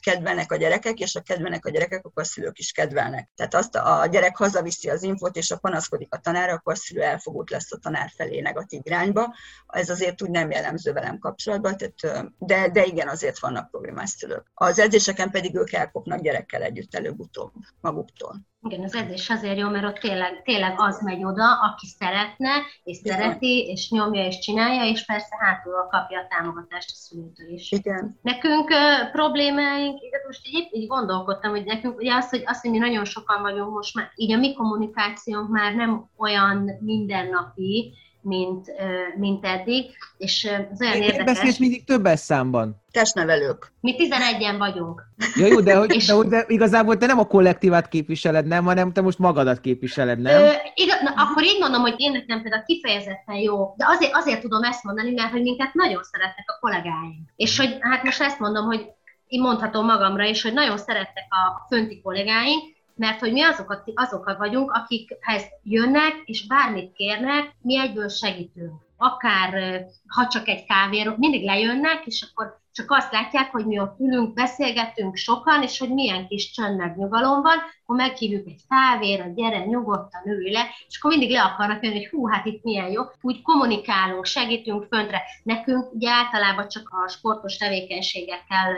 [0.00, 3.30] Kedvelnek a gyerekek, és a kedvelnek a gyerekek, akkor a szülők is kedvelnek.
[3.34, 7.02] Tehát azt a gyerek hazaviszi az infot, és a panaszkodik a tanár, akkor a szülő
[7.02, 9.34] elfogult lesz a tanár felé negatív irányba.
[9.66, 14.50] Ez azért úgy nem jellemző velem kapcsolatban, tehát, de, de igen, azért vannak problémás szülők.
[14.54, 18.46] Az edzéseken pedig ők elkopnak gyerekkel együtt előbb-utóbb maguktól.
[18.68, 22.50] Igen, az edzés azért jó, mert ott tényleg, tényleg az megy oda, aki szeretne,
[22.84, 23.18] és Igen.
[23.18, 27.72] szereti, és nyomja, és csinálja, és persze hátulról kapja a támogatást a szülőtől is.
[27.72, 28.18] Igen.
[28.22, 32.70] Nekünk uh, problémáink, de most így, így gondolkodtam, hogy nekünk ugye az, hogy, az, hogy
[32.70, 38.72] mi nagyon sokan vagyunk most már, így a mi kommunikációnk már nem olyan mindennapi, mint,
[39.16, 39.84] mint eddig,
[40.16, 41.24] és az olyan Én érdekes...
[41.24, 42.82] Beszélsz mindig többes számban.
[42.90, 43.72] Testnevelők.
[43.80, 45.02] Mi 11-en vagyunk.
[45.34, 46.06] Ja, jó, de, hogy, és...
[46.06, 50.42] de, de igazából te nem a kollektívát képviseled, nem, hanem te most magadat képviseled, nem?
[50.42, 54.40] Ö, igaz, na, akkor így mondom, hogy én nekem például kifejezetten jó, de azért, azért
[54.40, 57.28] tudom ezt mondani, mert hogy minket nagyon szeretnek a kollégáink.
[57.36, 58.86] És hogy hát most ezt mondom, hogy
[59.26, 64.38] én mondhatom magamra is, hogy nagyon szerettek a fönti kollégáink, mert hogy mi azokat, azokat
[64.38, 68.82] vagyunk, akikhez jönnek, és bármit kérnek, mi egyből segítünk.
[68.96, 74.00] Akár ha csak egy kávéról, mindig lejönnek, és akkor csak azt látják, hogy mi ott
[74.00, 79.24] ülünk, beszélgetünk sokan, és hogy milyen kis csönd meg nyugalom van, akkor meghívjuk egy kávéra,
[79.34, 82.90] gyere, nyugodtan ülj le, és akkor mindig le akarnak jönni, hogy hú, hát itt milyen
[82.90, 83.02] jó.
[83.20, 85.22] Úgy kommunikálunk, segítünk föntre.
[85.42, 88.74] Nekünk ugye általában csak a sportos tevékenységekkel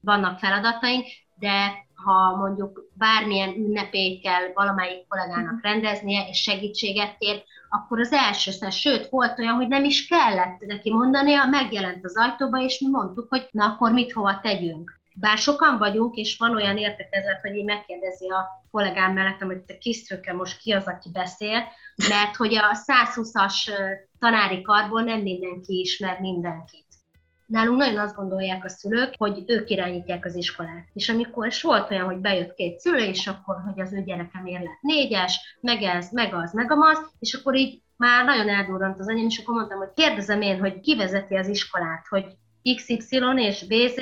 [0.00, 1.06] vannak feladataink,
[1.40, 5.62] de ha mondjuk bármilyen ünnepét kell valamelyik kollégának mhm.
[5.62, 10.58] rendeznie, és segítséget kér, akkor az első szem, sőt, volt olyan, hogy nem is kellett
[10.58, 14.98] neki mondania, megjelent az ajtóba, és mi mondtuk, hogy na akkor mit hova tegyünk.
[15.14, 19.78] Bár sokan vagyunk, és van olyan értekezet, hogy így megkérdezi a kollégám mellettem, hogy te
[19.78, 21.64] kisztrőke most ki az, aki beszél,
[22.08, 23.70] mert hogy a 120-as
[24.18, 26.89] tanári karból nem mindenki ismer mindenkit.
[27.50, 30.88] Nálunk nagyon azt gondolják a szülők, hogy ők irányítják az iskolát.
[30.92, 34.46] És amikor és volt olyan, hogy bejött két szülő, és akkor, hogy az ő gyerekem
[34.46, 38.98] ér lett négyes, meg ez, meg az, meg amaz, és akkor így már nagyon eldurrant
[38.98, 42.24] az anyám, és akkor mondtam, hogy kérdezem én, hogy ki vezeti az iskolát, hogy
[42.74, 43.96] XY és BZ,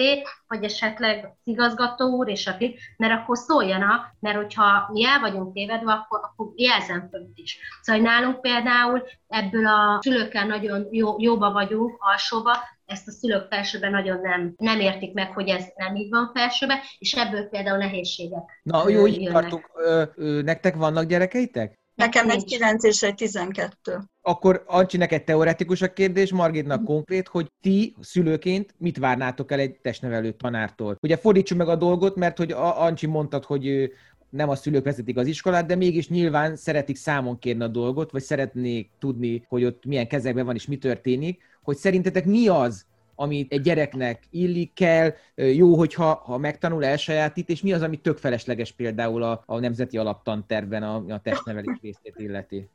[0.48, 5.92] vagy esetleg igazgató úr és akik, mert akkor szóljanak, mert hogyha mi el vagyunk tévedve,
[5.92, 7.58] akkor, akkor jelzem fönt is.
[7.82, 12.56] Szóval nálunk például ebből a szülőkkel nagyon jó, jóba vagyunk, alsóba,
[12.88, 16.78] ezt a szülők felsőben nagyon nem, nem értik meg, hogy ez nem így van felsőben,
[16.98, 18.60] és ebből például nehézségek.
[18.62, 19.70] Na, jó, így tartunk.
[19.74, 21.78] Ö, ö, nektek vannak gyerekeitek?
[21.94, 23.98] Nekem egy 9 és egy 12.
[24.22, 29.78] Akkor Ancsi, neked teoretikus a kérdés, Margitnak konkrét, hogy ti szülőként mit várnátok el egy
[29.82, 30.96] testnevelő tanártól?
[31.00, 33.92] Ugye fordítsuk meg a dolgot, mert hogy Ancsi mondtad, hogy
[34.30, 38.22] nem a szülők vezetik az iskolát, de mégis nyilván szeretik számon kérni a dolgot, vagy
[38.22, 43.52] szeretnék tudni, hogy ott milyen kezekben van és mi történik, hogy szerintetek mi az, amit
[43.52, 48.72] egy gyereknek illik kell, jó, hogyha ha megtanul, elsajátít, és mi az, ami tök felesleges
[48.72, 52.68] például a, a nemzeti alaptantervben a, a testnevelés részét illeti?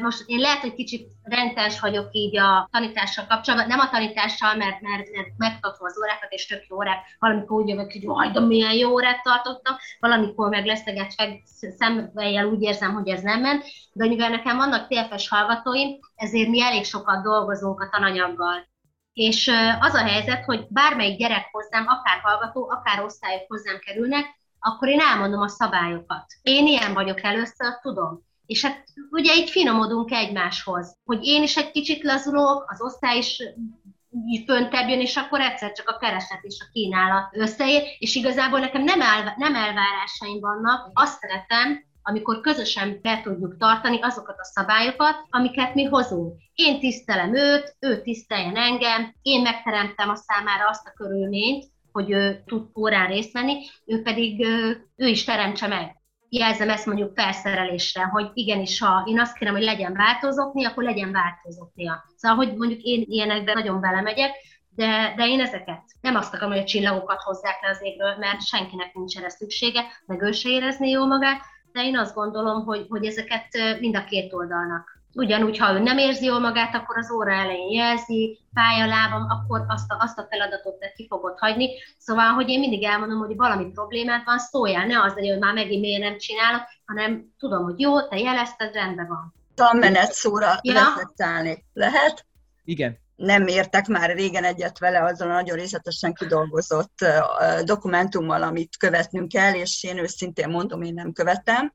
[0.00, 4.80] Most én lehet, hogy kicsit rendes vagyok így a tanítással kapcsolatban, nem a tanítással, mert,
[4.80, 8.40] mert, mert megtartom az órákat, és tök jó órák, valamikor úgy jövök, hogy majd, de
[8.40, 11.38] milyen jó órát tartottam, valamikor meg lesztegetve
[11.76, 16.62] szemvejjel úgy érzem, hogy ez nem ment, de mivel nekem vannak TFS hallgatóim, ezért mi
[16.62, 18.68] elég sokat dolgozunk a tananyaggal.
[19.12, 24.24] És az a helyzet, hogy bármelyik gyerek hozzám, akár hallgató, akár osztályok hozzám kerülnek,
[24.58, 26.24] akkor én elmondom a szabályokat.
[26.42, 31.70] Én ilyen vagyok először, tudom és hát ugye így finomodunk egymáshoz, hogy én is egy
[31.70, 33.42] kicsit lazulok, az osztály is
[34.46, 38.82] föntebb jön, és akkor egyszer csak a kereset és a kínálat összeér, és igazából nekem
[38.82, 45.16] nem, el, nem elvárásaim vannak, azt szeretem, amikor közösen be tudjuk tartani azokat a szabályokat,
[45.30, 46.34] amiket mi hozunk.
[46.54, 52.42] Én tisztelem őt, ő tiszteljen engem, én megteremtem a számára azt a körülményt, hogy ő
[52.46, 54.46] tud órán részt venni, ő pedig
[54.96, 55.96] ő is teremtse meg
[56.28, 61.12] jelzem ezt mondjuk felszerelésre, hogy igenis, ha én azt kérem, hogy legyen változókni, akkor legyen
[61.12, 62.04] változóknia.
[62.16, 64.30] Szóval, hogy mondjuk én ilyenekben nagyon belemegyek,
[64.68, 68.46] de, de én ezeket nem azt akarom, hogy a csillagokat hozzák le az égről, mert
[68.46, 71.40] senkinek nincs erre szüksége, meg ő se érezné jó magát,
[71.72, 73.46] de én azt gondolom, hogy, hogy ezeket
[73.80, 77.70] mind a két oldalnak Ugyanúgy, ha ő nem érzi jól magát, akkor az óra elején
[77.70, 81.68] jelzi, fáj a lábam, akkor azt a, azt a feladatot te ki fogod hagyni.
[81.98, 85.54] Szóval, hogy én mindig elmondom, hogy valami problémát van, szóljál, ne az legyen, hogy már
[85.54, 89.34] megint miért nem csinálok, hanem tudom, hogy jó, te jelezted, rendben van.
[89.54, 90.72] Tanmenet szóra ja.
[90.72, 91.64] reflektálni.
[91.72, 92.26] Lehet?
[92.64, 97.04] Igen nem értek már régen egyet vele azzal a nagyon részletesen kidolgozott
[97.64, 101.74] dokumentummal, amit követnünk kell, és én őszintén mondom, én nem követem.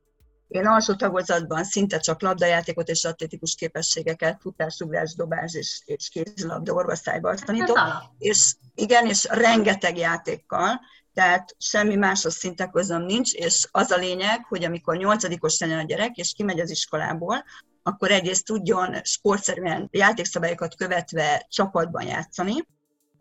[0.52, 6.74] Én alsó tagozatban szinte csak labdajátékot és atlétikus képességeket, futás, ugrás, dobás és, és kézilabda
[6.74, 7.80] orvoszájba tanítok.
[8.18, 10.80] És igen, és rengeteg játékkal,
[11.14, 15.84] tehát semmi máshoz szinte közöm nincs, és az a lényeg, hogy amikor nyolcadikos legyen a
[15.84, 17.44] gyerek, és kimegy az iskolából,
[17.84, 22.54] akkor egyrészt tudjon sportszerűen játékszabályokat követve csapatban játszani,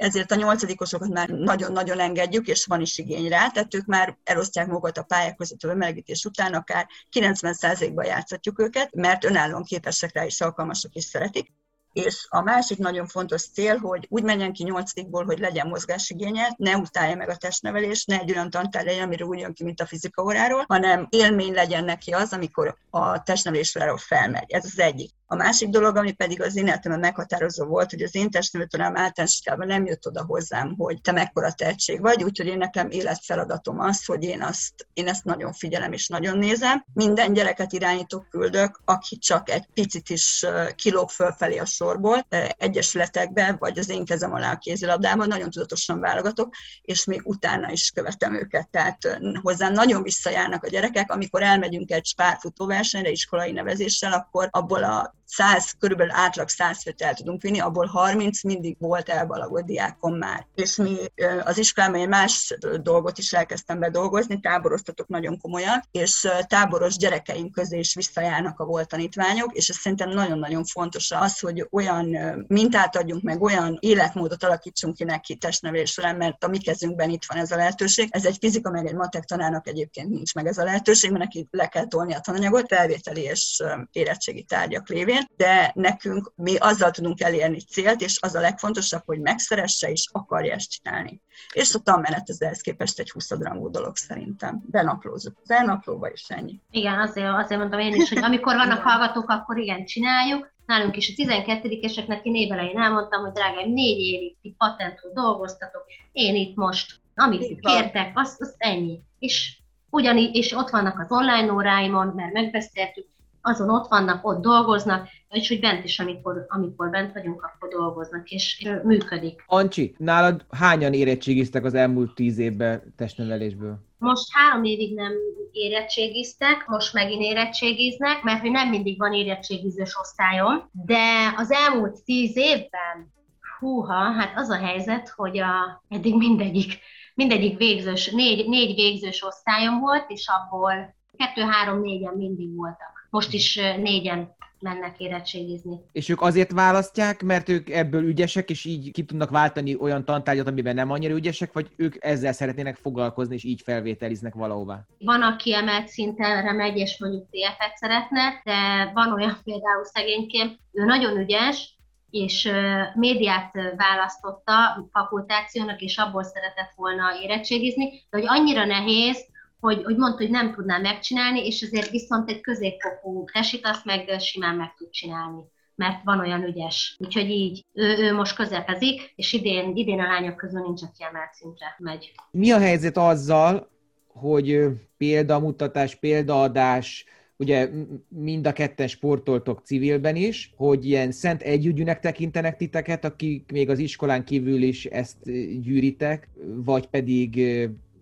[0.01, 4.67] ezért a nyolcadikosokat már nagyon-nagyon engedjük, és van is igény rá, tehát ők már elosztják
[4.67, 10.25] magukat a pályák között a bemelegítés után, akár 90%-ban játszhatjuk őket, mert önállóan képesek rá
[10.25, 11.53] is alkalmasok és szeretik.
[11.93, 16.77] És a másik nagyon fontos cél, hogy úgy menjen ki nyolcadikból, hogy legyen mozgásigénye, ne
[16.77, 19.87] utálja meg a testnevelés, ne egy olyan tantár legyen, amiről úgy jön ki, mint a
[19.87, 24.51] fizika óráról, hanem élmény legyen neki az, amikor a testnevelés felmegy.
[24.51, 25.11] Ez az egyik.
[25.33, 29.41] A másik dolog, ami pedig az én életemben meghatározó volt, hogy az én testnevelőtanám általános
[29.57, 34.23] nem jött oda hozzám, hogy te mekkora tehetség vagy, úgyhogy én nekem életfeladatom az, hogy
[34.23, 36.85] én, azt, én ezt nagyon figyelem és nagyon nézem.
[36.95, 43.79] Minden gyereket irányítok, küldök, aki csak egy picit is kilóg fölfelé a sorból, egyesületekbe, vagy
[43.79, 48.69] az én kezem alá a kézilabdában, nagyon tudatosan válogatok, és még utána is követem őket.
[48.71, 55.19] Tehát hozzám nagyon visszajárnak a gyerekek, amikor elmegyünk egy spárfutóversenyre iskolai nevezéssel, akkor abból a
[55.31, 60.47] 100, körülbelül átlag 100 főt el tudunk vinni, abból 30 mindig volt elbalagott diákom már.
[60.55, 60.97] És mi
[61.45, 67.79] az iskolában egy más dolgot is elkezdtem bedolgozni, táboroztatok nagyon komolyan, és táboros gyerekeim közé
[67.79, 72.17] is visszajárnak a volt tanítványok, és ez szerintem nagyon-nagyon fontos az, hogy olyan
[72.47, 77.25] mintát adjunk meg, olyan életmódot alakítsunk ki neki testnevelés során, mert a mi kezünkben itt
[77.27, 78.09] van ez a lehetőség.
[78.11, 81.49] Ez egy fizika, meg egy matek tanárnak egyébként nincs meg ez a lehetőség, mert neki
[81.51, 83.63] le kell tolni a tananyagot, felvételi és
[83.93, 89.21] érettségi tárgyak lévén, de nekünk mi azzal tudunk elérni célt, és az a legfontosabb, hogy
[89.21, 91.21] megszeresse és akarja ezt csinálni.
[91.53, 94.63] És a tanmenet az ehhez képest egy 20 rangú dolog szerintem.
[94.71, 96.61] Benaplózunk az elnaplóba, és ennyi.
[96.71, 100.53] Igen, azért, azért mondom én is, hogy amikor vannak hallgatók, akkor igen, csináljuk.
[100.67, 106.35] Nálunk is a 12-eseknek én évelején elmondtam, hogy drágáim, négy évig ti patentul dolgoztatok, én
[106.35, 109.01] itt most, amit itt kértek, azt, azt ennyi.
[109.19, 109.59] És
[109.91, 113.07] ugyanígy, és ott vannak az online óráimon, mert megbeszéltük,
[113.43, 118.29] azon ott vannak, ott dolgoznak, és hogy bent is, amikor, amikor bent vagyunk, akkor dolgoznak,
[118.29, 119.45] és működik.
[119.47, 123.79] Ancsi, nálad hányan érettségiztek az elmúlt tíz évben testnevelésből?
[123.99, 125.13] Most három évig nem
[125.53, 132.37] érettségiztek, most megint érettségiznek, mert hogy nem mindig van érettségizős osztályom, de az elmúlt tíz
[132.37, 133.13] évben,
[133.59, 136.79] húha, hát az a helyzet, hogy a, eddig mindegyik,
[137.15, 143.33] mindegyik végzős, négy, négy végzős osztályom volt, és abból kettő, három, négyen mindig voltak most
[143.33, 145.81] is négyen mennek érettségizni.
[145.93, 150.47] És ők azért választják, mert ők ebből ügyesek, és így ki tudnak váltani olyan tantárgyat,
[150.47, 154.87] amiben nem annyira ügyesek, vagy ők ezzel szeretnének foglalkozni, és így felvételiznek valahová?
[154.99, 160.85] Van, aki emelt szintenre megy, és mondjuk TF-et szeretne, de van olyan például szegényként, ő
[160.85, 161.79] nagyon ügyes,
[162.11, 162.51] és
[162.95, 169.27] médiát választotta fakultációnak, és abból szeretett volna érettségizni, de hogy annyira nehéz,
[169.61, 174.21] hogy, hogy mondta, hogy nem tudná megcsinálni, és ezért viszont egy középfokú tesit azt meg
[174.21, 175.43] simán meg tud csinálni
[175.81, 176.97] mert van olyan ügyes.
[176.99, 181.33] Úgyhogy így, ő, ő most közepezik, és idén, idén a lányok közül nincs, aki emelt
[181.33, 182.13] szintre megy.
[182.31, 183.71] Mi a helyzet azzal,
[184.07, 187.05] hogy példamutatás, példaadás,
[187.37, 187.69] ugye
[188.09, 193.79] mind a ketten sportoltok civilben is, hogy ilyen szent együgyűnek tekintenek titeket, akik még az
[193.79, 195.17] iskolán kívül is ezt
[195.61, 197.41] gyűritek, vagy pedig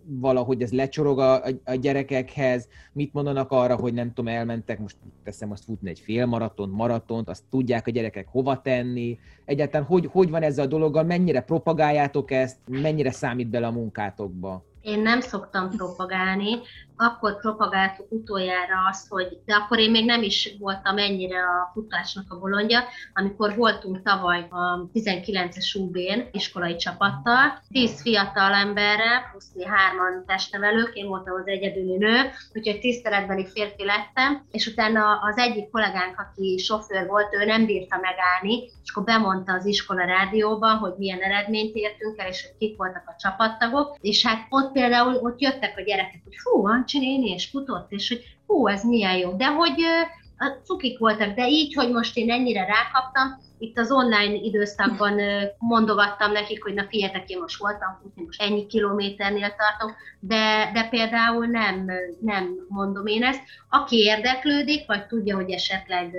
[0.08, 5.50] valahogy ez lecsorog a, a gyerekekhez, mit mondanak arra, hogy nem tudom, elmentek, most teszem
[5.50, 10.30] azt futni egy fél maraton, maratont, azt tudják a gyerekek hova tenni, egyáltalán hogy, hogy
[10.30, 14.64] van ezzel a dologgal, mennyire propagáljátok ezt, mennyire számít bele a munkátokba?
[14.80, 16.50] Én nem szoktam propagálni,
[17.00, 22.24] akkor propagáltuk utoljára azt, hogy, de akkor én még nem is voltam ennyire a futásnak
[22.28, 22.80] a bolondja,
[23.14, 30.94] amikor voltunk tavaly a 19-es UB-n iskolai csapattal, 10 fiatal emberre, plusz mi hárman testnevelők,
[30.94, 36.58] én voltam az egyedüli nő, úgyhogy tiszteletbeli férfi lettem, és utána az egyik kollégánk, aki
[36.58, 41.74] sofőr volt, ő nem bírta megállni, és akkor bemondta az iskola rádióban, hogy milyen eredményt
[41.74, 45.82] értünk el, és hogy kik voltak a csapattagok, és hát ott például ott jöttek a
[45.82, 49.32] gyerekek, hogy hú, Ancsi néni, és futott, és hogy hú, ez milyen jó.
[49.32, 49.82] De hogy
[50.38, 55.20] a cukik voltak, de így, hogy most én ennyire rákaptam, itt az online időszakban
[55.58, 60.88] mondogattam nekik, hogy na figyeljetek, én most voltam futni, most ennyi kilométernél tartok, de, de
[60.88, 63.42] például nem, nem mondom én ezt.
[63.68, 66.16] Aki érdeklődik, vagy tudja, hogy esetleg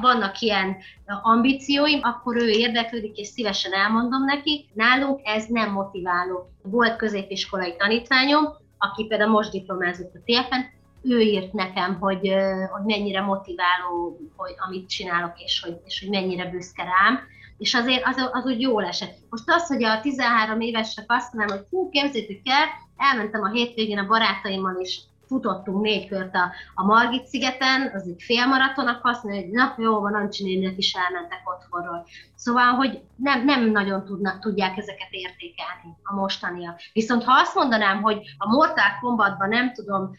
[0.00, 0.76] vannak ilyen
[1.22, 4.70] ambícióim, akkor ő érdeklődik, és szívesen elmondom neki.
[4.74, 6.50] Nálunk ez nem motiváló.
[6.62, 8.44] Volt középiskolai tanítványom,
[8.80, 12.32] aki például most diplomázott a TFN, ő írt nekem, hogy,
[12.70, 17.20] hogy mennyire motiváló, hogy amit csinálok, és hogy, és hogy mennyire büszke rám,
[17.58, 19.16] és azért az, az úgy jól esett.
[19.30, 22.66] Most az, hogy a 13 évesek azt mondom, hogy hú, képzétek el,
[22.96, 28.22] elmentem a hétvégén a barátaimmal, és futottunk négy kört a, a Margit szigeten, az egy
[28.22, 32.06] félmaratonak azt mondja, hogy na jó van, Ancsi néniek is elmentek otthonról.
[32.34, 36.80] Szóval, hogy nem, nem nagyon tudnak, tudják ezeket értékelni a mostaniak.
[36.92, 40.10] Viszont ha azt mondanám, hogy a Mortal Kombatban nem tudom,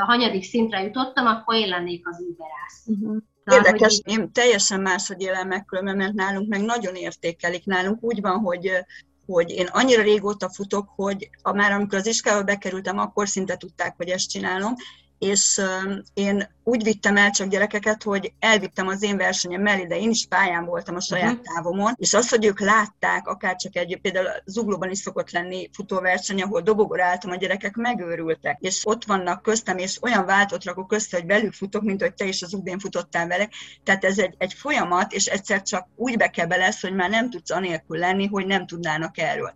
[0.00, 2.86] a hanyadik szintre jutottam, akkor én lennék az überász.
[2.86, 3.16] Uh-huh.
[3.44, 4.18] Érdekes, hogy...
[4.18, 7.64] én teljesen máshogy élem meg különben, mert nálunk meg nagyon értékelik.
[7.64, 8.70] Nálunk úgy van, hogy
[9.32, 14.08] hogy én annyira régóta futok, hogy már amikor az iskolába bekerültem, akkor szinte tudták, hogy
[14.08, 14.74] ezt csinálom,
[15.18, 15.60] és
[16.14, 20.26] én úgy vittem el csak gyerekeket, hogy elvittem az én versenyem mellé, de én is
[20.26, 21.54] pályán voltam a saját uh-huh.
[21.54, 26.42] távomon, és azt, hogy ők látták, akár csak egy, például Zuglóban is szokott lenni futóverseny,
[26.42, 31.16] ahol dobogor álltam, a gyerekek megőrültek, és ott vannak köztem, és olyan váltot rakok össze,
[31.16, 33.48] hogy velük futok, mint hogy te is az ugdén futottál vele.
[33.84, 37.30] Tehát ez egy, egy folyamat, és egyszer csak úgy be kell lesz, hogy már nem
[37.30, 39.54] tudsz anélkül lenni, hogy nem tudnának erről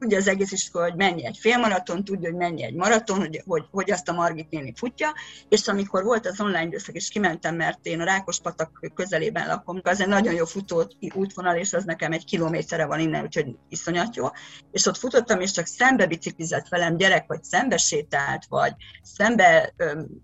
[0.00, 3.64] tudja az egész iskola, hogy mennyi egy félmaraton, tudja, hogy mennyi egy maraton, hogy, hogy,
[3.70, 5.14] hogy azt a Margit néni futja,
[5.48, 10.00] és amikor volt az online időszak, és kimentem, mert én a Rákospatak közelében lakom, az
[10.00, 14.26] egy nagyon jó futó útvonal, és az nekem egy kilométerre van innen, úgyhogy iszonyat jó,
[14.72, 19.74] és ott futottam, és csak szembe biciklizett velem gyerek, vagy szembe sétált, vagy szembe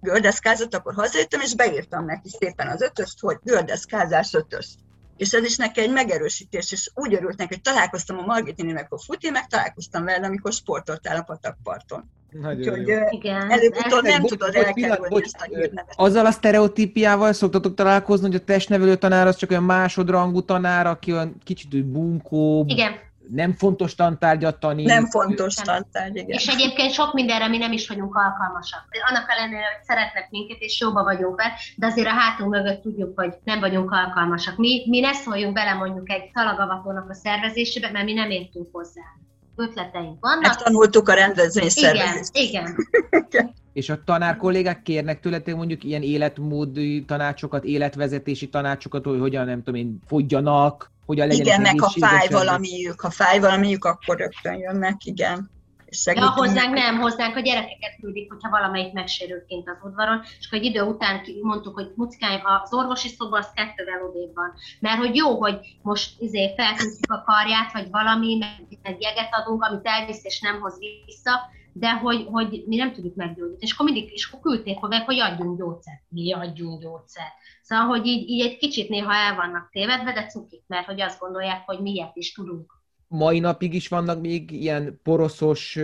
[0.01, 4.67] gördeszkázott, akkor hazajöttem, és beírtam neki szépen az ötöst, hogy gördeszkázás ötös
[5.16, 8.79] és ez is neki egy megerősítés, és úgy örült neki, hogy találkoztam a Margit nénivel,
[8.79, 12.11] amikor futni, meg találkoztam vele, amikor sportoltál a patakparton.
[12.33, 12.90] Úgyhogy
[13.29, 15.94] előbb-utóbb nem tudod elkerülni ezt a hírnevet.
[15.96, 21.12] Azzal a sztereotípiával szoktatok találkozni, hogy a testnevelő tanár az csak olyan másodrangú tanár, aki
[21.12, 24.87] olyan kicsit bunkó, Igen nem fontos tantárgyat tanít.
[24.87, 26.29] Nem fontos tantárgy, igen.
[26.29, 28.85] És egyébként sok mindenre mi nem is vagyunk alkalmasak.
[29.09, 33.21] Annak ellenére, hogy szeretnek minket, és jóba vagyunk vele, de azért a hátunk mögött tudjuk,
[33.21, 34.57] hogy nem vagyunk alkalmasak.
[34.57, 39.03] Mi, mi ne szóljunk bele mondjuk egy talagavatónak a szervezésébe, mert mi nem értünk hozzá.
[39.57, 40.42] Ötleteink vannak.
[40.42, 42.37] Megtanultuk a rendezvény szervezést.
[42.37, 42.77] Igen,
[43.11, 43.55] igen.
[43.73, 49.62] És a tanár kollégák kérnek tőletek mondjuk ilyen életmódi tanácsokat, életvezetési tanácsokat, hogy hogyan, nem
[49.62, 54.55] tudom én, fogjanak, hogyan legyen Igen, meg ha fáj valamiük, ha fáj valamiük, akkor rögtön
[54.59, 55.51] jönnek, igen.
[56.05, 60.59] Ja, hozzánk nem, hozzánk a gyerekeket küldik, hogyha valamelyik megsérült kint az udvaron, és akkor
[60.59, 64.53] egy idő után mondtuk, hogy mucikáim, az orvosi szoba az kettővel odébb van.
[64.81, 69.62] Mert hogy jó, hogy most izé felküldjük a karját, vagy valami, meg, meg jeget adunk,
[69.62, 71.40] amit elvisz és nem hoz vissza,
[71.72, 73.57] de hogy, hogy mi nem tudjuk meggyógyítani.
[73.59, 76.03] És akkor mindig is küldték meg, hogy adjunk gyógyszert.
[76.09, 77.35] Mi adjunk gyógyszert.
[77.62, 81.20] Szóval, hogy így, így egy kicsit néha el vannak tévedve, de cukik, mert hogy azt
[81.20, 82.76] gondolják, hogy mi ilyet is tudunk.
[83.09, 85.79] Mai napig is vannak még ilyen poroszos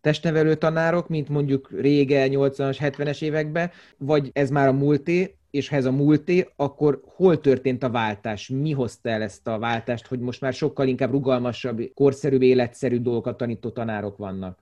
[0.00, 5.76] testnevelő tanárok, mint mondjuk rége 80-as, 70-es években, vagy ez már a múlté, és ha
[5.76, 8.48] ez a múlté, akkor hol történt a váltás?
[8.48, 13.36] Mi hozta el ezt a váltást, hogy most már sokkal inkább rugalmasabb, korszerűbb, életszerű dolgokat
[13.36, 14.58] tanító tanárok vannak?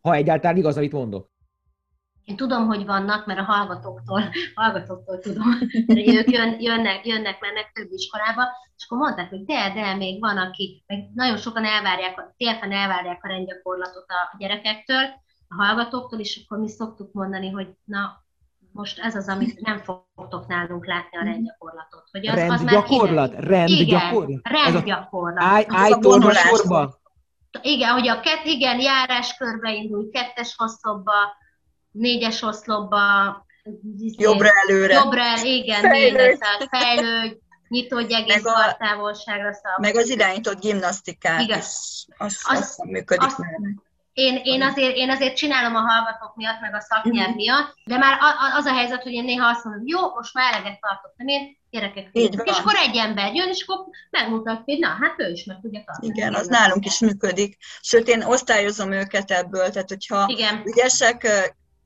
[0.00, 1.30] Ha egyáltalán igaz, amit mondok.
[2.28, 4.22] Én tudom, hogy vannak, mert a hallgatóktól,
[4.54, 8.42] hallgatóktól tudom, hogy ők jön, jönnek, jönnek, mennek több iskolába,
[8.76, 13.24] és akkor mondták, hogy de, de, még van, aki, meg nagyon sokan elvárják, télfen elvárják
[13.24, 15.04] a rendgyakorlatot a gyerekektől,
[15.48, 18.24] a hallgatóktól, és akkor mi szoktuk mondani, hogy na,
[18.72, 22.04] most ez az, amit nem fogtok nálunk látni a rendgyakorlatot.
[22.10, 23.34] Hogy az, rendgyakorlat?
[23.34, 24.28] Az rendgyakorlat?
[24.28, 25.42] Igen, rendgyakorlat.
[25.42, 25.92] Állj, állj
[26.32, 26.98] sorba.
[27.62, 31.12] Igen, hogy a kett, igen, járás körbe indul, kettes hosszobba,
[31.98, 33.00] négyes oszlopba,
[33.98, 34.94] izé, jobbra előre.
[34.94, 36.38] Jobbra igen, fejlődj,
[36.70, 37.36] fejlődj
[37.68, 41.58] nyitott egész meg távolságra Meg az irányított gimnasztikát igen.
[41.58, 41.66] is,
[42.16, 43.36] az, az, az működik azt,
[44.12, 48.18] Én, én, azért, én azért csinálom a hallgatók miatt, meg a szaknyelv miatt, de már
[48.56, 52.08] az a helyzet, hogy én néha azt mondom, jó, most már eleget tartottam én, gyerekek,
[52.12, 55.82] és akkor egy ember jön, és akkor megmutatja, hogy na, hát ő is meg tudja
[55.86, 56.12] tartani.
[56.14, 57.56] Igen, az nálunk is működik.
[57.80, 60.62] Sőt, én osztályozom őket ebből, tehát hogyha Igen.
[60.64, 61.26] ügyesek,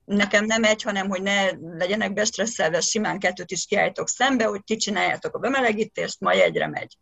[0.05, 4.77] nekem nem egy, hanem hogy ne legyenek bestresszelve, simán kettőt is kiállítok szembe, hogy ti
[4.77, 6.97] csináljátok a bemelegítést, majd egyre megy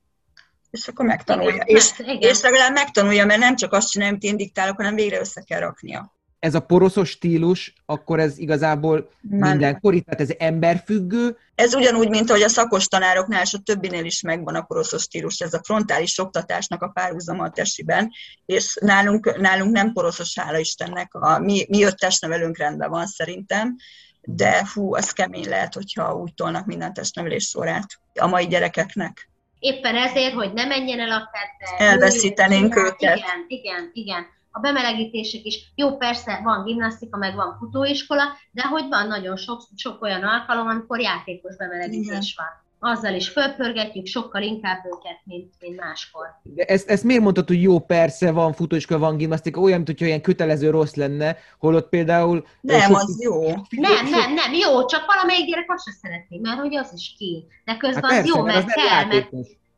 [0.70, 1.54] és akkor megtanulja.
[1.54, 2.30] Igen, és, hát, igen.
[2.30, 5.60] és legalább megtanulja, mert nem csak azt csinálja, amit én diktálok, hanem végre össze kell
[5.60, 6.14] raknia.
[6.40, 11.36] Ez a poroszos stílus, akkor ez igazából Már mindenkori, tehát ez emberfüggő?
[11.54, 15.40] Ez ugyanúgy, mint ahogy a szakos tanároknál és a többinél is megvan a poroszos stílus,
[15.40, 18.10] ez a frontális oktatásnak a párhuzama a tesiben,
[18.46, 23.76] és nálunk, nálunk nem poroszos, hála Istennek, a, mi, mi öt testnevelőnk rendben van szerintem,
[24.22, 29.30] de hú, az kemény lehet, hogyha úgy tolnak minden testnevelés sorát a mai gyerekeknek
[29.60, 31.84] éppen ezért, hogy ne menjen el a kedve.
[31.84, 33.16] Elveszítenénk őket.
[33.16, 34.26] Igen, igen, igen.
[34.50, 39.62] A bemelegítések is, jó, persze van gimnasztika, meg van futóiskola, de hogy van nagyon sok,
[39.76, 42.20] sok olyan alkalom, amikor játékos bemelegítés igen.
[42.36, 46.26] van azzal is fölpörgetjük sokkal inkább őket, mint, mint máskor.
[46.42, 50.06] De ezt, ezt miért mondtad, hogy jó, persze, van futóiskola, van gimnasztika, olyan, mint hogyha
[50.06, 52.46] ilyen kötelező rossz lenne, holott például...
[52.60, 52.96] Nem, sok...
[52.96, 53.42] az jó.
[53.70, 57.46] Nem, nem, nem, jó, csak valamelyik gyerek azt sem szeretné, mert hogy az is ki.
[57.64, 59.28] De közben hát persze, az jó, mert, mert kell, mert...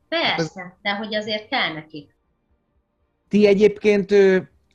[0.08, 2.14] Persze, de hogy azért kell nekik.
[3.28, 4.14] Ti egyébként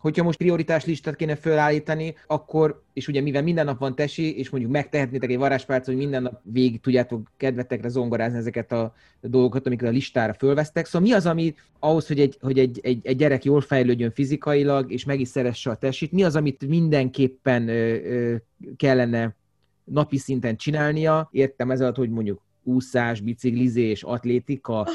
[0.08, 4.50] hogyha most prioritás listát kéne felállítani, akkor, és ugye mivel minden nap van tesi, és
[4.50, 9.88] mondjuk megtehetnétek egy varázspárcot, hogy minden nap végig tudjátok kedvetekre zongorázni ezeket a dolgokat, amiket
[9.88, 10.86] a listára fölvesztek.
[10.86, 14.92] Szóval mi az, ami ahhoz, hogy egy, hogy egy, egy, egy gyerek jól fejlődjön fizikailag,
[14.92, 18.36] és meg is szeresse a tesit, mi az, amit mindenképpen ö, ö,
[18.78, 19.36] kellene
[19.84, 21.30] napi szinten csinálnia?
[21.32, 24.88] Értem ez alatt, hogy mondjuk úszás, biciklizés, atlétika,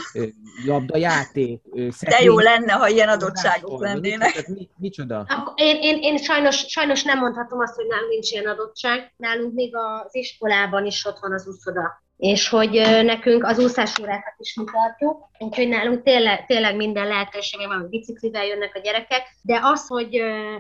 [0.67, 1.61] labdajáték.
[2.01, 4.49] De jó lenne, ha ilyen adottságok lennének.
[4.49, 5.27] Mi, micsoda?
[5.55, 9.15] Én, én, én sajnos, sajnos nem mondhatom azt, hogy nálunk nincs ilyen adottság.
[9.17, 12.71] Nálunk még az iskolában is ott van az úszoda és hogy
[13.05, 18.45] nekünk az úszásórákat is mi tartjuk, úgyhogy nálunk tényleg, tényleg minden lehetőség van, hogy biciklivel
[18.45, 20.15] jönnek a gyerekek, de az, hogy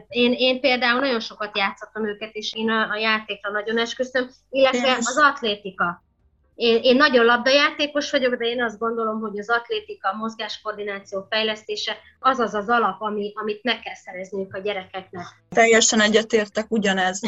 [0.09, 4.97] én, én például nagyon sokat játszottam őket, és én a, a játékra nagyon esküszöm, illetve
[4.97, 6.03] az atlétika.
[6.55, 11.97] Én, én nagyon labdajátékos vagyok, de én azt gondolom, hogy az atlétika, a mozgáskoordináció fejlesztése
[12.19, 15.25] az az az alap, ami, amit meg kell szereznünk a gyerekeknek.
[15.49, 17.21] Teljesen egyetértek ugyanez.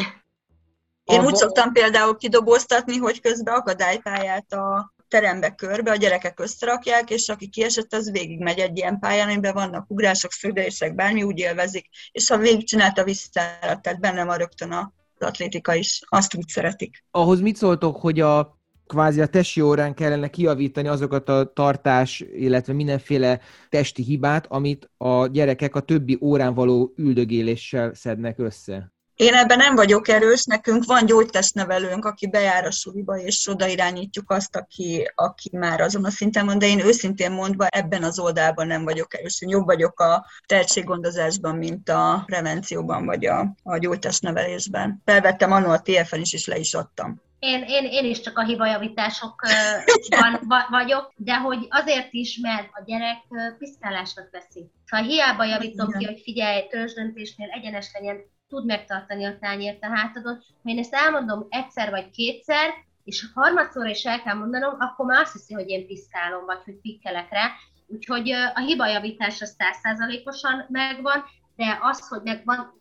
[1.03, 7.29] Én úgy szoktam például kidoboztatni, hogy közben akadálypályát a terembe körbe, a gyerekek összerakják, és
[7.29, 12.29] aki kiesett, az végigmegy egy ilyen pályán, amiben vannak ugrások, szögdelések, bármi úgy élvezik, és
[12.29, 17.03] ha végigcsinálta vissza, tehát bennem van rögtön az atlétika is, azt úgy szeretik.
[17.11, 22.73] Ahhoz mit szóltok, hogy a kvázi a testi órán kellene kiavítani azokat a tartás, illetve
[22.73, 28.93] mindenféle testi hibát, amit a gyerekek a többi órán való üldögéléssel szednek össze.
[29.15, 34.31] Én ebben nem vagyok erős, nekünk van gyógytestnevelőnk, aki bejár a suliba, és oda irányítjuk
[34.31, 38.67] azt, aki, aki már azon a szinten van, de én őszintén mondva ebben az oldalban
[38.67, 39.41] nem vagyok erős.
[39.41, 45.01] Én jobb vagyok a tehetséggondozásban, mint a prevencióban, vagy a, a gyógytestnevelésben.
[45.05, 47.21] Felvettem annól a TFN is, és le is adtam.
[47.45, 50.39] Én, én, én is csak a hibajavításokban
[50.69, 53.17] vagyok, de hogy azért is, mert a gyerek
[53.57, 54.71] piszkálásnak veszi.
[54.85, 58.17] Szóval hiába javítom ki, hogy figyelj, törzsdöntésnél egyenes legyen,
[58.47, 60.43] tud megtartani a tányért a hátadon.
[60.63, 62.73] Ha én ezt elmondom egyszer vagy kétszer,
[63.03, 66.79] és harmadszor is el kell mondanom, akkor már azt hiszi, hogy én piszkálom, vagy hogy
[66.81, 67.51] pikkelek rá.
[67.87, 71.23] Úgyhogy a hibajavítás az százszázalékosan megvan,
[71.55, 72.79] de az, hogy megvan,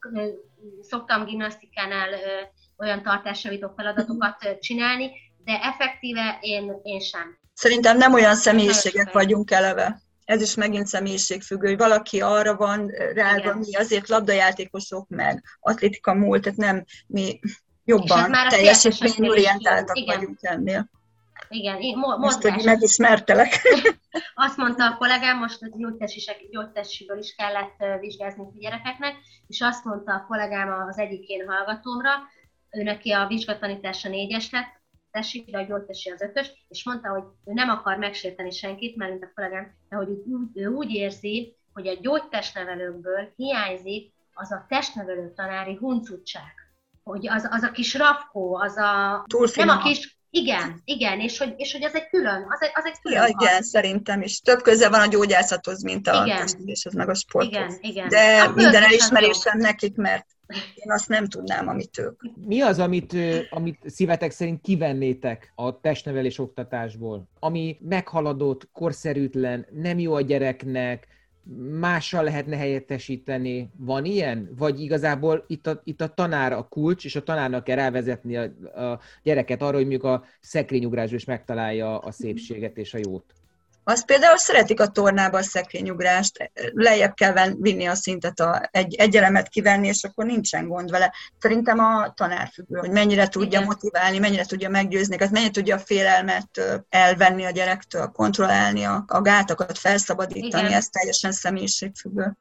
[0.81, 2.09] szoktam gimnasztikánál
[2.79, 5.11] olyan tartásjavító feladatokat csinálni,
[5.45, 7.39] de effektíve én, én sem.
[7.55, 10.01] Szerintem nem olyan személyiségek vagyunk eleve.
[10.25, 16.43] Ez is megint személyiségfüggő, hogy valaki arra van rá, mi azért labdajátékosok, meg atlétika múlt,
[16.43, 17.39] tehát nem mi
[17.85, 20.91] jobban hát teljesítményorientáltak vagyunk ennél.
[21.49, 23.61] Igen, én mo- most, hogy megismertelek.
[24.47, 25.69] Azt mondta a kollégám, most a
[26.51, 29.15] gyógytesiből is kellett vizsgázni a gyerekeknek,
[29.47, 32.11] és azt mondta a kollégám az egyik én hallgatómra,
[32.75, 37.23] ő neki a vizsgatanítása négyes lett, tessék, de a gyógytesi az ötös, és mondta, hogy
[37.45, 41.57] ő nem akar megsérteni senkit, mert mint a kollégám, de hogy ő, ő úgy érzi,
[41.73, 46.53] hogy a gyógytestnevelőkből hiányzik az a testnevelő tanári huncutság.
[47.03, 49.25] Hogy az, az a kis rafkó, az a...
[49.55, 52.85] nem a kis igen, igen, és hogy, és hogy ez egy külön, az egy, az
[52.85, 53.21] egy külön.
[53.21, 54.41] Ja, igen, szerintem is.
[54.41, 57.53] Több köze van a gyógyászathoz, mint a testés, meg a sporthoz.
[57.53, 58.09] Igen, igen.
[58.09, 60.27] De hát minden elismerésem nekik, mert
[60.75, 62.21] én azt nem tudnám, amit ők.
[62.47, 63.17] Mi az, amit,
[63.51, 67.29] amit szívetek szerint kivennétek a testnevelés oktatásból?
[67.39, 71.07] Ami meghaladott, korszerűtlen, nem jó a gyereknek,
[71.81, 73.71] mással lehetne helyettesíteni?
[73.77, 74.51] Van ilyen?
[74.57, 78.43] Vagy igazából itt a, itt a tanár a kulcs, és a tanárnak kell rávezetni a,
[78.81, 83.25] a gyereket arra, hogy mondjuk a szekrényugrásból is megtalálja a szépséget és a jót?
[83.85, 89.17] Azt például szeretik a tornába a szekrényugrást, lejjebb kell vinni a szintet, a, egy, egy
[89.17, 91.13] elemet kivenni, és akkor nincsen gond vele.
[91.39, 93.65] Szerintem a tanár függő, hogy mennyire tudja Igen.
[93.65, 99.21] motiválni, mennyire tudja meggyőzni, hát mennyire tudja a félelmet elvenni a gyerektől, kontrollálni a, a
[99.21, 100.77] gátakat, felszabadítani, Igen.
[100.77, 102.37] ez teljesen személyiségfüggő.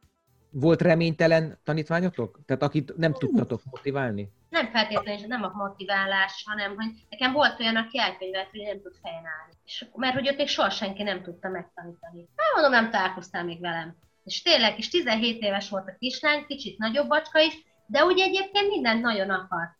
[0.50, 2.40] Volt reménytelen tanítványotok?
[2.46, 4.32] Tehát akit nem tudtatok motiválni?
[4.54, 8.96] Nem feltétlenül, nem a motiválás, hanem hogy nekem volt olyan, aki elkönyvelt, hogy nem tud
[9.02, 9.54] fejen állni.
[9.66, 12.30] És, mert hogy ott még soha senki nem tudta megtanítani.
[12.36, 13.96] Nem mondom, nem találkoztál még velem.
[14.24, 17.54] És tényleg, és 17 éves volt a kislány, kicsit nagyobb bacska is,
[17.86, 19.72] de úgy egyébként mindent nagyon akart.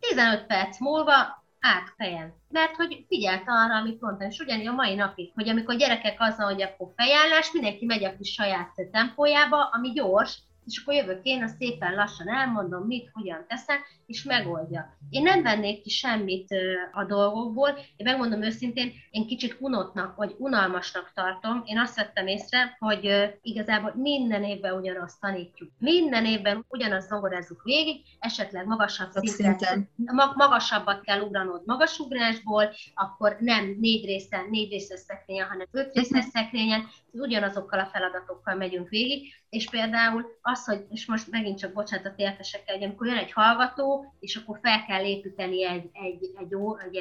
[0.00, 2.34] 15 perc múlva át fejen.
[2.48, 6.46] Mert hogy figyelt arra, amit mondtam, és ugyanígy a mai napig, hogy amikor gyerekek azzal,
[6.46, 11.42] hogy akkor fejállás, mindenki megy a kis saját tempójába, ami gyors, és akkor jövök én,
[11.42, 14.96] a szépen lassan elmondom, mit, hogyan teszem, és megoldja.
[15.10, 16.54] Én nem vennék ki semmit
[16.92, 21.62] a dolgokból, én megmondom őszintén, én kicsit unotnak, vagy unalmasnak tartom.
[21.64, 25.70] Én azt vettem észre, hogy igazából minden évben ugyanazt tanítjuk.
[25.78, 29.88] Minden évben ugyanazt zongorázzuk végig, esetleg magasabb szinten,
[30.34, 36.88] magasabbat kell ugranod magasugrásból, akkor nem négy részen, négy részes szekrényen, hanem öt részes szekrényen,
[37.20, 42.12] ugyanazokkal a feladatokkal megyünk végig, és például az, hogy, és most megint csak bocsánat a
[42.16, 46.54] értesekkel, hogy amikor jön egy hallgató, és akkor fel kell építeni egy, egy, egy,
[46.92, 46.96] egy,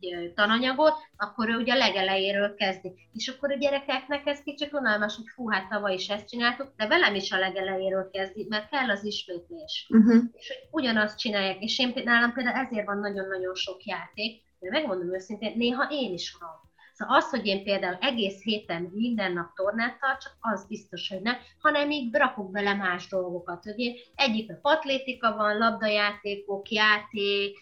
[0.00, 2.92] egy, egy tananyagot, akkor ő ugye a legelejéről kezdi.
[3.12, 6.86] És akkor a gyerekeknek ez kicsit unalmas, hogy fú, hát tavaly is ezt csináltuk, de
[6.86, 9.86] velem is a legelejéről kezdi, mert kell az ismétlés.
[9.88, 10.22] Uh-huh.
[10.32, 11.62] És hogy ugyanazt csinálják.
[11.62, 16.36] És én nálam például ezért van nagyon-nagyon sok játék, de megmondom őszintén, néha én is
[16.40, 16.72] unom.
[16.94, 21.36] Szóval az, hogy én például egész héten minden nap tornát tartsak, az biztos, hogy nem,
[21.58, 23.64] hanem így rakok bele más dolgokat.
[23.64, 27.58] Hogy én egyik a atlétika van, labdajátékok, játék,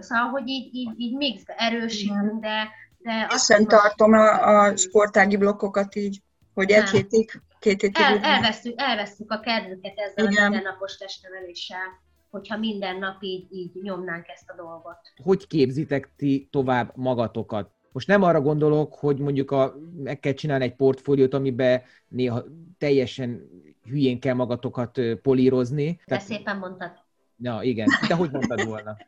[0.00, 2.68] szóval, hogy így, így, így mixbe erősítünk, de,
[2.98, 6.22] de azt Essen tartom a, a sportági blokkokat így,
[6.54, 6.92] hogy egy nem.
[6.92, 8.02] hétig, két hétig.
[8.02, 10.44] El, elvesztük, elvesztük a kedvüket ezzel Igen.
[10.44, 12.00] a mindennapos testneveléssel
[12.30, 14.98] hogyha minden nap így, így nyomnánk ezt a dolgot.
[15.22, 17.70] Hogy képzitek ti tovább magatokat?
[17.92, 22.44] Most nem arra gondolok, hogy mondjuk a, meg kell csinálni egy portfóliót, amiben néha
[22.78, 23.48] teljesen
[23.84, 25.86] hülyén kell magatokat polírozni.
[25.86, 26.24] De Tehát...
[26.24, 26.92] szépen mondtad.
[27.38, 27.88] Ja, igen.
[28.08, 28.96] De hogy mondtad volna?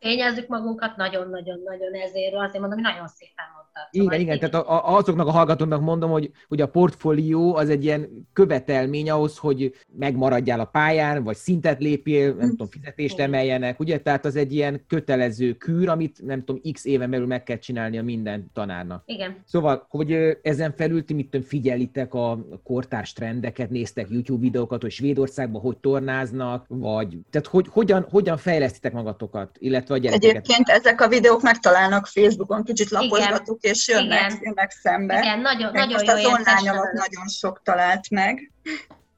[0.00, 3.82] Fényezzük magunkat nagyon-nagyon-nagyon ezért, azért mondom, hogy nagyon szépen mondtad.
[3.90, 7.68] Szóval igen, igen, tehát a, a, azoknak a hallgatóknak mondom, hogy, hogy a portfólió az
[7.68, 13.26] egy ilyen követelmény ahhoz, hogy megmaradjál a pályán, vagy szintet lépjél, nem tudom, fizetést igen.
[13.26, 14.00] emeljenek, ugye?
[14.00, 18.02] Tehát az egy ilyen kötelező kűr, amit nem tudom, x éven belül meg kell csinálnia
[18.02, 19.02] minden tanárnak.
[19.06, 19.36] Igen.
[19.44, 24.90] Szóval, hogy ezen felül ti mit tudom, figyelitek a kortárs trendeket, néztek YouTube videókat, hogy
[24.90, 30.30] Svédországban hogy tornáznak, vagy tehát hogy, hogyan, hogyan fejlesztitek magatokat, illetve illetve a gyerekeket.
[30.30, 33.74] Egyébként ezek a videók megtalálnak Facebookon, kicsit lapozgatuk, Igen.
[33.74, 34.40] és jönnek, Igen.
[34.42, 35.18] jönnek szembe.
[35.18, 38.52] Igen, nagyon, nagyon most jó az online nagyon sok talált meg.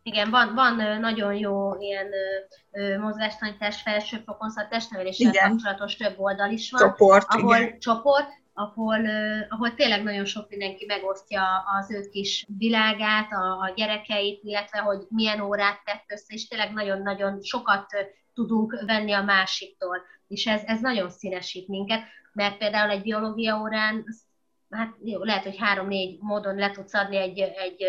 [0.03, 2.07] Igen, van, van nagyon jó ilyen
[3.01, 6.81] mozgástanítás felsőfokon, szóval testneveléssel kapcsolatos több oldal is van.
[6.81, 7.79] Csoport, ahol igen.
[7.79, 9.07] csoport, ahol,
[9.49, 11.43] ahol tényleg nagyon sok mindenki megosztja
[11.79, 16.73] az ő kis világát, a, a gyerekeit, illetve hogy milyen órát tett össze, és tényleg
[16.73, 17.87] nagyon-nagyon sokat
[18.35, 20.03] tudunk venni a másiktól
[20.33, 22.03] és ez, ez nagyon színesít minket,
[22.33, 24.05] mert például egy biológia órán,
[24.71, 27.85] hát jó, lehet, hogy három-négy módon le tudsz adni egy, egy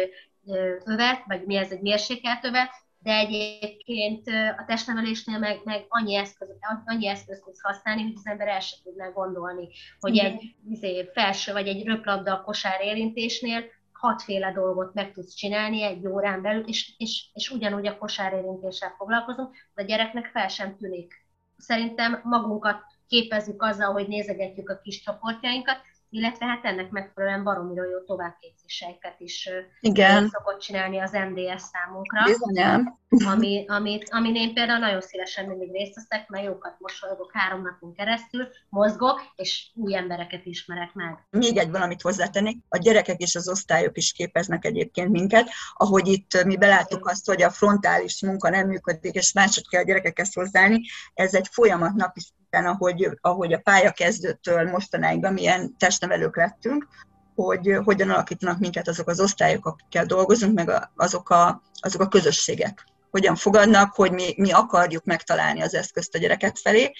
[0.85, 2.69] övet, vagy mi ez egy mérsékelt övet,
[2.99, 4.27] de egyébként
[4.57, 6.47] a testnevelésnél meg, meg annyi, eszköz,
[6.85, 9.67] annyi eszköz tudsz használni, hogy az ember el sem tudná gondolni,
[9.99, 10.25] hogy Igen.
[10.25, 16.07] egy izé, felső vagy egy röplabda a kosár érintésnél hatféle dolgot meg tudsz csinálni egy
[16.07, 21.22] órán belül, és, és, és ugyanúgy a kosárérintéssel foglalkozunk, de a gyereknek fel sem tűnik
[21.63, 25.77] szerintem magunkat képezzük azzal, hogy nézegetjük a kis csoportjainkat,
[26.13, 29.49] illetve hát ennek megfelelően baromira jó továbbképzéseiket is
[29.79, 30.29] Igen.
[30.29, 32.23] szokott csinálni az MDS számunkra.
[32.23, 33.01] Bizonyám.
[33.33, 37.93] Ami, amit, amin én például nagyon szívesen mindig részt veszek, mert jókat mosolygok három napon
[37.93, 41.27] keresztül, mozgok, és új embereket ismerek meg.
[41.29, 46.43] Még egy valamit hozzátennék, a gyerekek és az osztályok is képeznek egyébként minket, ahogy itt
[46.43, 50.81] mi beláttuk azt, hogy a frontális munka nem működik, és máshogy kell a gyerekekhez hozzáállni,
[51.13, 52.21] ez egy folyamat napi
[52.53, 56.87] ahogy, ahogy a pályakezdőtől mostanáig, amilyen testnevelők lettünk,
[57.35, 62.85] hogy hogyan alakítanak minket azok az osztályok, akikkel dolgozunk, meg azok a, azok a közösségek.
[63.11, 66.91] Hogyan fogadnak, hogy mi, mi akarjuk megtalálni az eszközt a gyereket felé,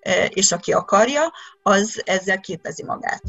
[0.00, 1.32] e, és aki akarja,
[1.62, 3.22] az ezzel képezi magát.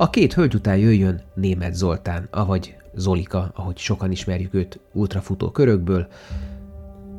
[0.00, 6.08] A két hölgy után jöjjön német Zoltán, avagy Zolika, ahogy sokan ismerjük őt ultrafutó körökből.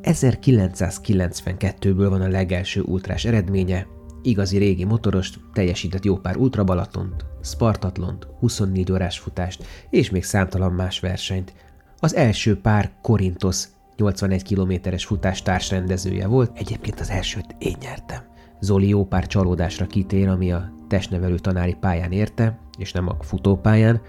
[0.02, 3.88] 1992-ből van a legelső ultrás eredménye,
[4.22, 11.00] igazi régi motorost, teljesített jó pár ultrabalatont, Spartatlont, 24 órás futást és még számtalan más
[11.00, 11.54] versenyt.
[11.98, 13.64] Az első pár Korintos
[13.98, 18.22] 81 kilométeres futás társrendezője volt, egyébként az elsőt én nyertem.
[18.60, 24.02] Zoli jó pár csalódásra kitér, ami a testnevelő tanári pályán érte, és nem a futópályán,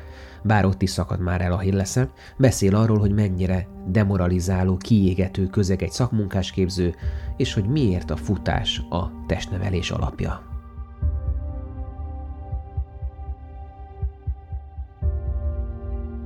[0.42, 5.82] bár ott is szakad már el a hilleszem, beszél arról, hogy mennyire demoralizáló, kiégető közeg
[5.82, 6.94] egy szakmunkásképző,
[7.36, 10.42] és hogy miért a futás a testnevelés alapja.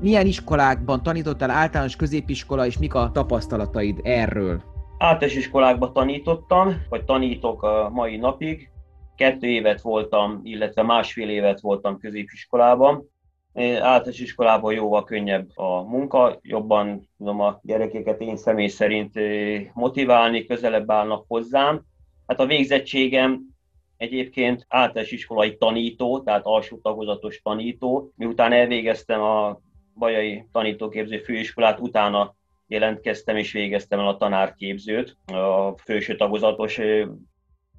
[0.00, 4.62] Milyen iskolákban tanítottál általános középiskola, és mik a tapasztalataid erről?
[4.98, 8.73] Általános iskolákban tanítottam, vagy tanítok a mai napig.
[9.16, 13.12] Kettő évet voltam, illetve másfél évet voltam középiskolában.
[13.54, 19.12] Általános iskolában jóval könnyebb a munka, jobban tudom a gyerekeket én személy szerint
[19.74, 21.82] motiválni, közelebb állnak hozzám.
[22.26, 23.40] Hát a végzettségem
[23.96, 28.12] egyébként általános iskolai tanító, tehát alsó tagozatos tanító.
[28.16, 29.60] Miután elvégeztem a
[29.98, 32.34] Bajai Tanítóképző Főiskolát, utána
[32.66, 36.80] jelentkeztem és végeztem el a tanárképzőt, a főső tagozatos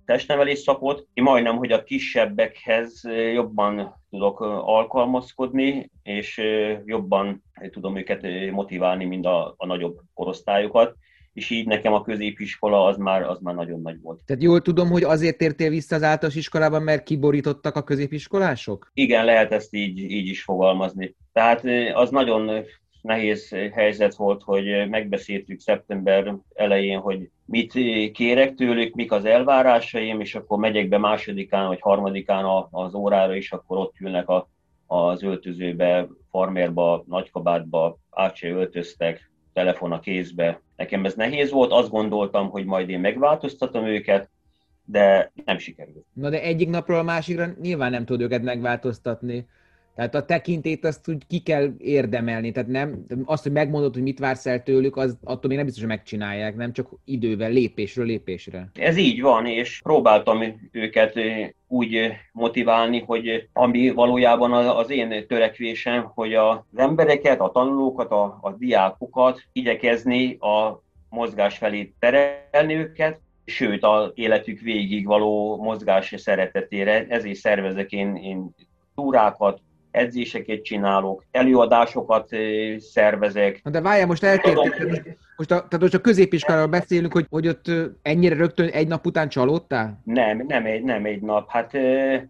[0.05, 1.07] testnevelés szakot.
[1.13, 3.01] Én majdnem, hogy a kisebbekhez
[3.33, 6.41] jobban tudok alkalmazkodni, és
[6.85, 10.95] jobban tudom őket motiválni, mint a, a nagyobb korosztályokat
[11.35, 14.21] és így nekem a középiskola az már, az már nagyon nagy volt.
[14.25, 18.91] Tehát jól tudom, hogy azért tértél vissza az általános iskolában, mert kiborítottak a középiskolások?
[18.93, 21.15] Igen, lehet ezt így, így is fogalmazni.
[21.33, 22.63] Tehát az nagyon
[23.05, 27.73] nehéz helyzet volt, hogy megbeszéltük szeptember elején, hogy mit
[28.11, 33.51] kérek tőlük, mik az elvárásaim, és akkor megyek be másodikán vagy harmadikán az órára, és
[33.51, 34.49] akkor ott ülnek a,
[34.87, 40.61] az öltözőbe, farmerba, nagykabátba, át se öltöztek, telefon a kézbe.
[40.75, 44.29] Nekem ez nehéz volt, azt gondoltam, hogy majd én megváltoztatom őket,
[44.85, 46.05] de nem sikerült.
[46.13, 49.47] Na de egyik napról a másikra nyilván nem tud őket megváltoztatni.
[49.95, 52.51] Tehát a tekintét azt úgy ki kell érdemelni.
[52.51, 55.83] Tehát nem, azt, hogy megmondod, hogy mit vársz el tőlük, az attól még nem biztos,
[55.83, 58.69] hogy megcsinálják, nem csak idővel, lépésről lépésre.
[58.73, 61.19] Ez így van, és próbáltam őket
[61.67, 68.51] úgy motiválni, hogy ami valójában az én törekvésem, hogy az embereket, a tanulókat, a, a
[68.51, 77.35] diákokat igyekezni a mozgás felé terelni őket, sőt, a életük végig való mozgás szeretetére, ezért
[77.35, 78.49] szervezek én, én
[78.95, 79.61] túrákat,
[79.95, 82.29] edzéseket csinálok, előadásokat
[82.77, 83.61] szervezek.
[83.63, 85.15] De várjál, most eltértél.
[85.37, 87.71] Most a, tehát most a középiskoláról beszélünk, hogy, hogy ott
[88.01, 90.01] ennyire rögtön egy nap után csalódtál?
[90.03, 91.49] Nem, nem egy, nem egy nap.
[91.49, 91.73] Hát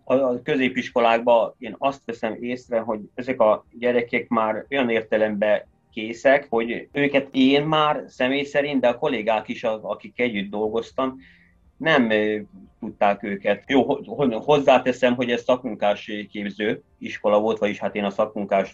[0.03, 5.63] a középiskolákban én azt veszem észre, hogy ezek a gyerekek már olyan értelemben
[5.93, 11.17] készek, hogy őket én már személy szerint, de a kollégák is, akik együtt dolgoztam,
[11.85, 12.09] nem
[12.79, 13.63] tudták őket.
[13.67, 13.83] Jó,
[14.39, 18.71] hozzáteszem, hogy ez szakmunkás képző iskola volt, vagyis hát én a szakmunkás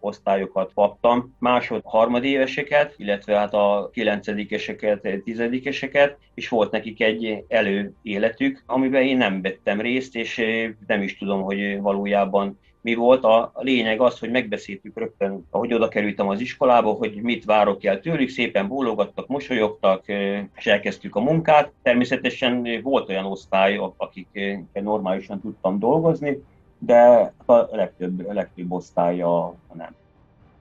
[0.00, 1.36] osztályokat kaptam.
[1.38, 9.42] Másod harmadéveseket, illetve hát a kilencedikeseket, tizedikeseket, és volt nekik egy előéletük, amiben én nem
[9.42, 10.42] vettem részt, és
[10.86, 13.24] nem is tudom, hogy valójában mi volt.
[13.24, 18.00] A lényeg az, hogy megbeszéltük rögtön, ahogy oda kerültem az iskolába, hogy mit várok el
[18.00, 20.08] tőlük, szépen bólogattak, mosolyogtak,
[20.56, 21.72] és elkezdtük a munkát.
[21.82, 24.28] Természetesen volt olyan osztály, akik
[24.72, 26.42] normálisan tudtam dolgozni,
[26.78, 29.94] de a legtöbb, a legtöbb osztálya nem.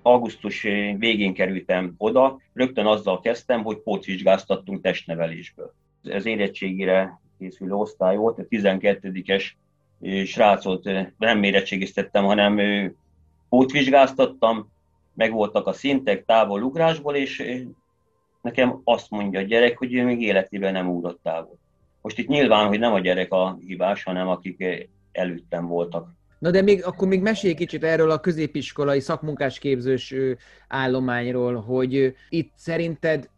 [0.02, 0.62] Augusztus
[0.98, 5.74] végén kerültem oda, rögtön azzal kezdtem, hogy pótvizsgáztattunk testnevelésből.
[6.04, 9.46] Ez érettségére készülő osztály volt, a 12-es
[10.26, 12.60] srácot nem mérettségiztettem, hanem
[13.50, 14.72] útvizsgáztattam,
[15.14, 17.64] meg voltak a szintek távol ugrásból, és
[18.42, 21.58] nekem azt mondja a gyerek, hogy ő még életében nem ugrott távol.
[22.02, 26.10] Most itt nyilván, hogy nem a gyerek a hibás, hanem akik előttem voltak.
[26.40, 30.14] Na de még, akkor még mesélj kicsit erről a középiskolai szakmunkásképzős
[30.68, 33.30] állományról, hogy itt szerinted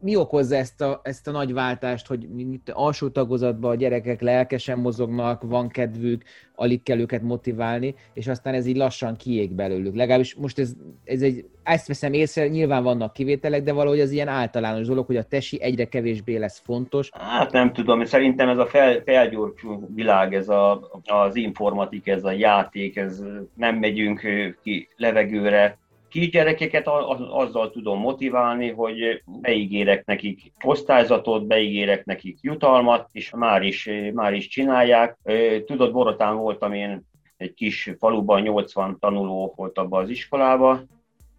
[0.00, 4.78] mi okozza ezt a, ezt a nagy váltást, hogy itt alsó tagozatban a gyerekek lelkesen
[4.78, 6.22] mozognak, van kedvük,
[6.54, 9.94] alig kell őket motiválni, és aztán ez így lassan kiég belőlük.
[9.94, 10.72] Legalábbis most ez,
[11.04, 15.16] ez egy, ezt veszem észre, nyilván vannak kivételek, de valahogy az ilyen általános dolog, hogy
[15.16, 17.10] a tesi egyre kevésbé lesz fontos.
[17.12, 22.32] Hát nem tudom, szerintem ez a fel, felgyorsú világ, ez a, az informatik, ez a
[22.32, 23.22] játék, ez
[23.54, 24.20] nem megyünk
[24.62, 25.78] ki levegőre,
[26.10, 26.88] kisgyerekeket
[27.30, 34.48] azzal tudom motiválni, hogy beígérek nekik osztályzatot, beígérek nekik jutalmat, és már is, már is
[34.48, 35.18] csinálják.
[35.66, 40.80] Tudod, Borotán voltam én egy kis faluban 80 tanuló volt abba az iskolába,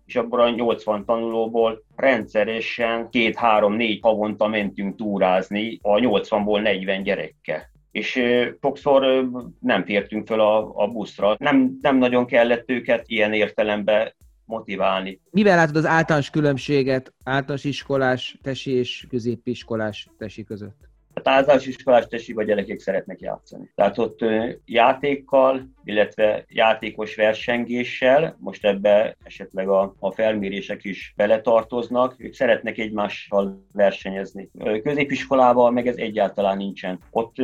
[0.06, 8.22] és abban a 80 tanulóból rendszeresen két-három-négy havonta mentünk túrázni a 80-ból 40 gyerekkel és
[8.62, 11.36] sokszor nem fértünk föl a, a buszra.
[11.40, 14.14] Nem, nem nagyon kellett őket ilyen értelemben
[14.52, 15.20] motiválni.
[15.32, 20.89] Mivel látod az általános különbséget általános iskolás tesi és középiskolás tesi között?
[21.14, 23.72] A általános iskolás tesik a gyerekek szeretnek játszani.
[23.76, 24.20] Tehát ott
[24.66, 33.66] játékkal, illetve játékos versengéssel, most ebbe esetleg a, a felmérések is beletartoznak, ők szeretnek egymással
[33.74, 34.49] versenyezni.
[34.84, 36.99] Középiskolában meg ez egyáltalán nincsen.
[37.12, 37.36] Ott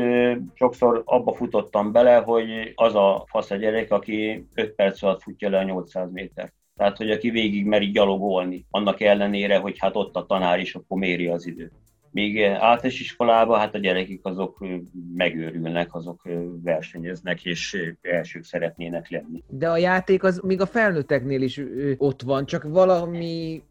[0.54, 5.50] sokszor abba futottam bele, hogy az a fasz a gyerek, aki 5 perc alatt futja
[5.50, 6.54] le a 800 métert.
[6.78, 10.98] Tehát, hogy aki végig meri gyalogolni, annak ellenére, hogy hát ott a tanár is, akkor
[10.98, 11.72] méri az időt.
[12.12, 14.66] Még általános iskolában hát a gyerekek azok
[15.14, 16.30] megőrülnek, azok
[16.64, 19.44] versenyeznek, és elsők szeretnének lenni.
[19.48, 21.62] De a játék az még a felnőtteknél is
[21.98, 23.64] ott van, csak valami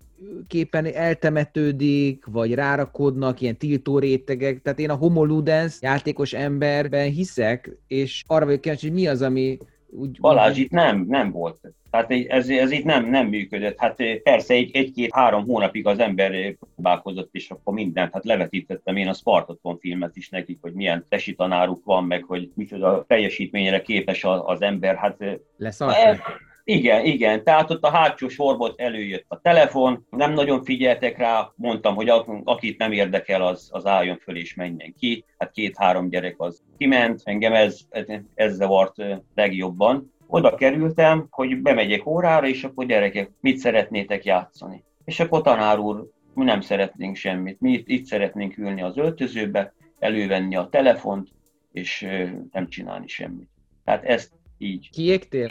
[0.46, 4.62] képen eltemetődik, vagy rárakodnak ilyen tiltó rétegek.
[4.62, 9.22] Tehát én a Homo Ludens játékos emberben hiszek, és arra vagyok kíváncsi, hogy mi az,
[9.22, 9.58] ami
[9.96, 10.20] úgy...
[10.20, 11.60] Balázs, itt nem, nem volt.
[11.90, 13.78] Hát ez, ez itt nem, nem működött.
[13.78, 19.12] Hát persze egy, egy-két-három hónapig az ember próbálkozott, és akkor mindent, hát levetítettem én a
[19.12, 24.62] Spartaton filmet is nekik, hogy milyen tesi tanáruk van, meg hogy micsoda teljesítményre képes az
[24.62, 24.96] ember.
[24.96, 25.16] Hát,
[25.56, 26.22] Leszarták?
[26.68, 27.44] Igen, igen.
[27.44, 32.08] Tehát ott a hátsó sorból előjött a telefon, nem nagyon figyeltek rá, mondtam, hogy
[32.44, 35.24] akit nem érdekel, az, az álljon föl és menjen ki.
[35.38, 37.78] Hát két-három gyerek az kiment, engem ez,
[38.34, 38.94] ez zavart
[39.34, 40.12] legjobban.
[40.26, 44.84] Oda kerültem, hogy bemegyek órára, és akkor gyerekek, mit szeretnétek játszani?
[45.04, 49.74] És akkor tanár úr, mi nem szeretnénk semmit, mi itt, itt szeretnénk ülni az öltözőbe,
[49.98, 51.28] elővenni a telefont,
[51.72, 52.06] és
[52.52, 53.48] nem csinálni semmit.
[53.84, 54.90] Tehát ezt így.
[54.90, 55.48] Kiégtél?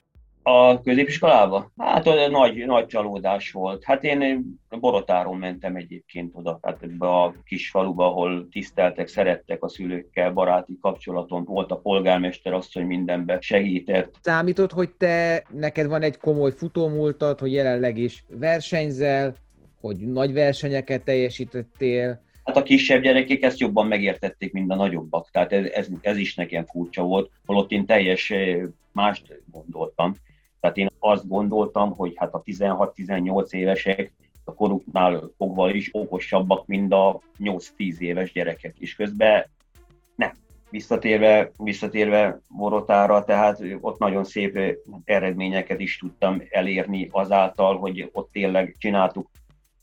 [0.47, 1.71] A középiskolába?
[1.77, 3.83] Hát olyan nagy, nagy csalódás volt.
[3.83, 4.45] Hát én
[4.79, 10.77] Borotáron mentem egyébként oda, tehát ebbe a kis faluba, ahol tiszteltek, szerettek a szülőkkel, baráti
[10.81, 14.15] kapcsolaton volt a polgármester azt, hogy mindenbe segített.
[14.21, 19.35] Számított, hogy te, neked van egy komoly futómúltad, hogy jelenleg is versenyzel,
[19.81, 25.29] hogy nagy versenyeket teljesítettél, Hát a kisebb gyerekek ezt jobban megértették, mint a nagyobbak.
[25.31, 28.33] Tehát ez, ez, ez is nekem furcsa volt, holott én teljes
[28.91, 30.15] mást gondoltam.
[30.59, 36.93] Tehát én azt gondoltam, hogy hát a 16-18 évesek a koruknál fogva is okosabbak, mint
[36.93, 38.75] a 8-10 éves gyerekek.
[38.77, 39.45] És közben
[40.15, 40.31] nem.
[40.69, 48.75] Visszatérve, visszatérve Borotára, tehát ott nagyon szép eredményeket is tudtam elérni azáltal, hogy ott tényleg
[48.77, 49.29] csináltuk,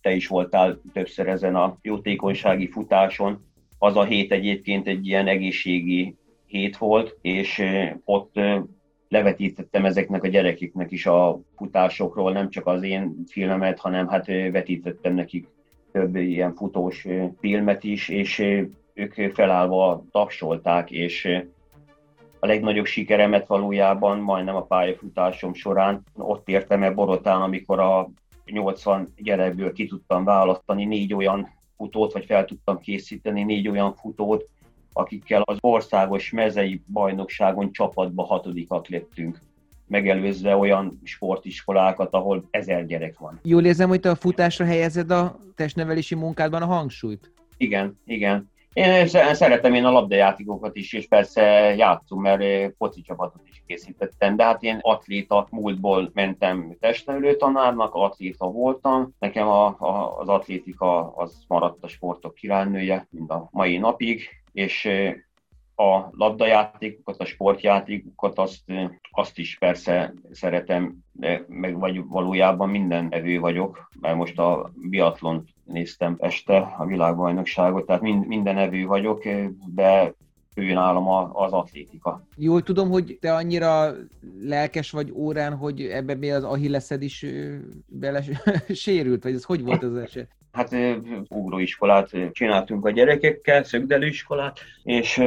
[0.00, 3.44] te is voltál többször ezen a jótékonysági futáson.
[3.78, 6.16] Az a hét egyébként egy ilyen egészségi
[6.46, 7.62] hét volt, és
[8.04, 8.34] ott
[9.12, 15.14] levetítettem ezeknek a gyerekeknek is a futásokról, nem csak az én filmemet, hanem hát vetítettem
[15.14, 15.48] nekik
[15.92, 17.06] több ilyen futós
[17.38, 18.38] filmet is, és
[18.94, 21.28] ők felállva tapsolták, és
[22.38, 28.10] a legnagyobb sikeremet valójában majdnem a pályafutásom során ott értem el Borotán, amikor a
[28.44, 34.48] 80 gyerekből ki tudtam választani négy olyan futót, vagy fel tudtam készíteni négy olyan futót,
[34.92, 39.38] akikkel az országos mezei bajnokságon csapatba hatodikak lettünk
[39.86, 43.40] megelőzve olyan sportiskolákat, ahol ezer gyerek van.
[43.42, 47.32] Jól érzem, hogy te a futásra helyezed a testnevelési munkádban a hangsúlyt?
[47.56, 48.50] Igen, igen.
[48.72, 51.42] Én szeretem én a labdajátékokat is, és persze
[51.74, 58.46] játszom, mert foci csapatot is készítettem, de hát én atléta múltból mentem testnevelő tanárnak, atléta
[58.46, 59.14] voltam.
[59.18, 64.88] Nekem a, a, az atlétika az maradt a sportok királynője, mind a mai napig, és
[65.74, 68.62] a labdajátékokat, a sportjátékokat, azt,
[69.10, 75.44] azt is persze szeretem, de meg vagy valójában minden evő vagyok, mert most a biatlon
[75.64, 79.24] néztem este, a világbajnokságot, tehát mind, minden evő vagyok,
[79.74, 80.14] de
[80.54, 82.26] ő nálam az atlétika.
[82.36, 83.92] Jól tudom, hogy te annyira
[84.42, 87.26] lelkes vagy órán, hogy ebbe mi az ahilleszed is
[87.86, 88.22] bele
[88.84, 90.28] sérült, vagy ez hogy volt az eset?
[90.52, 90.76] Hát
[91.28, 95.22] ugróiskolát csináltunk a gyerekekkel, szögdelőiskolát, és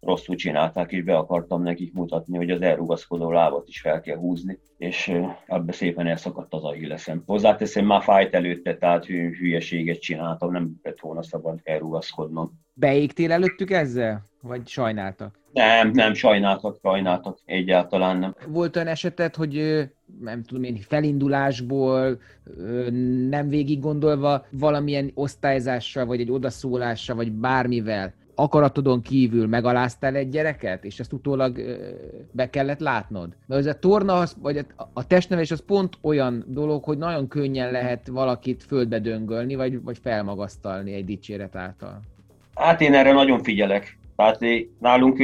[0.00, 4.58] rosszul csinálták, és be akartam nekik mutatni, hogy az elrugaszkodó lábat is fel kell húzni,
[4.78, 5.12] és
[5.46, 7.22] ebbe szépen elszakadt az ahilleszem.
[7.26, 12.52] Hozzáteszem, már fájt előtte, tehát hülyeséget csináltam, nem lett volna szabad elrugaszkodnom.
[12.72, 14.22] Beégtél előttük ezzel?
[14.40, 15.38] Vagy sajnáltak?
[15.56, 18.34] Nem, nem, sajnáltak, sajnáltak, egyáltalán nem.
[18.48, 19.84] Volt olyan esetet, hogy
[20.20, 22.20] nem tudom én, felindulásból,
[23.28, 30.84] nem végig gondolva valamilyen osztályzással, vagy egy odaszólással, vagy bármivel akaratodon kívül megaláztál egy gyereket,
[30.84, 31.60] és ezt utólag
[32.30, 33.28] be kellett látnod?
[33.46, 37.70] Mert az a torna, az, vagy a testnevelés az pont olyan dolog, hogy nagyon könnyen
[37.70, 42.00] lehet valakit földbe döngölni, vagy, vagy felmagasztalni egy dicséret által.
[42.54, 43.98] Hát én erre nagyon figyelek.
[44.16, 44.38] Tehát
[44.78, 45.18] nálunk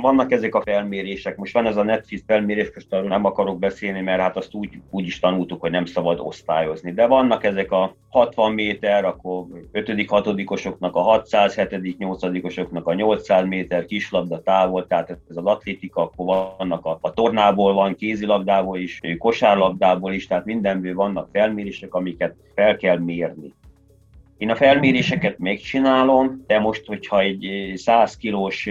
[0.00, 4.20] vannak ezek a felmérések, most van ez a Netflix felmérés, most nem akarok beszélni, mert
[4.20, 6.92] hát azt úgy, úgy is tanultuk, hogy nem szabad osztályozni.
[6.92, 13.46] De vannak ezek a 60 méter, akkor 5 hatodikosoknak a 600, 7 nyolcadikosoknak a 800
[13.46, 19.00] méter kislabda távol, tehát ez az atlétika, akkor vannak a, a tornából van, kézilabdából is,
[19.18, 23.52] kosárlabdából is, tehát mindenből vannak felmérések, amiket fel kell mérni.
[24.38, 28.68] Én a felméréseket megcsinálom, de most, hogyha egy 100 kilós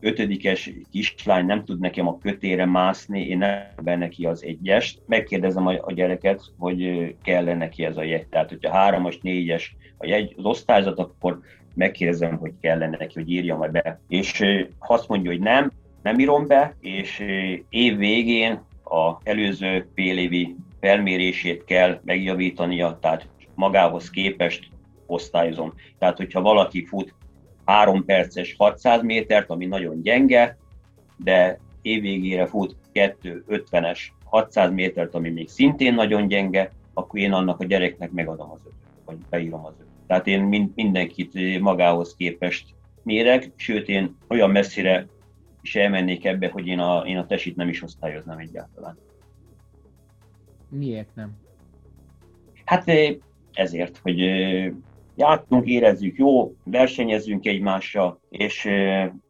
[0.00, 5.02] ötödikes kislány nem tud nekem a kötére mászni, én nem be neki az egyest.
[5.06, 8.26] Megkérdezem a, gyereket, hogy kell neki ez a jegy.
[8.26, 11.40] Tehát, hogyha hármas, négyes a jegy, az osztályzat, akkor
[11.74, 14.00] megkérdezem, hogy kellene neki, hogy írja be.
[14.08, 14.42] És
[14.78, 15.72] ha azt mondja, hogy nem,
[16.02, 17.24] nem írom be, és
[17.68, 24.72] év végén a előző fél évi felmérését kell megjavítania, tehát magához képest
[25.06, 25.74] osztályozom.
[25.98, 27.14] Tehát, hogyha valaki fut
[27.64, 30.56] 3 perces 600 métert, ami nagyon gyenge,
[31.16, 37.64] de évvégére fut 250-es 600 métert, ami még szintén nagyon gyenge, akkor én annak a
[37.64, 38.74] gyereknek megadom az ötöt,
[39.04, 39.92] vagy beírom az ötöt.
[40.06, 45.06] Tehát én mindenkit magához képest mérek, sőt én olyan messzire
[45.62, 48.98] is elmennék ebbe, hogy én a, én a tesit nem is osztályoznám egyáltalán.
[50.68, 51.32] Miért nem?
[52.64, 52.90] Hát
[53.52, 54.20] ezért, hogy
[55.16, 58.64] játszunk, érezzük jó, versenyezünk egymással, és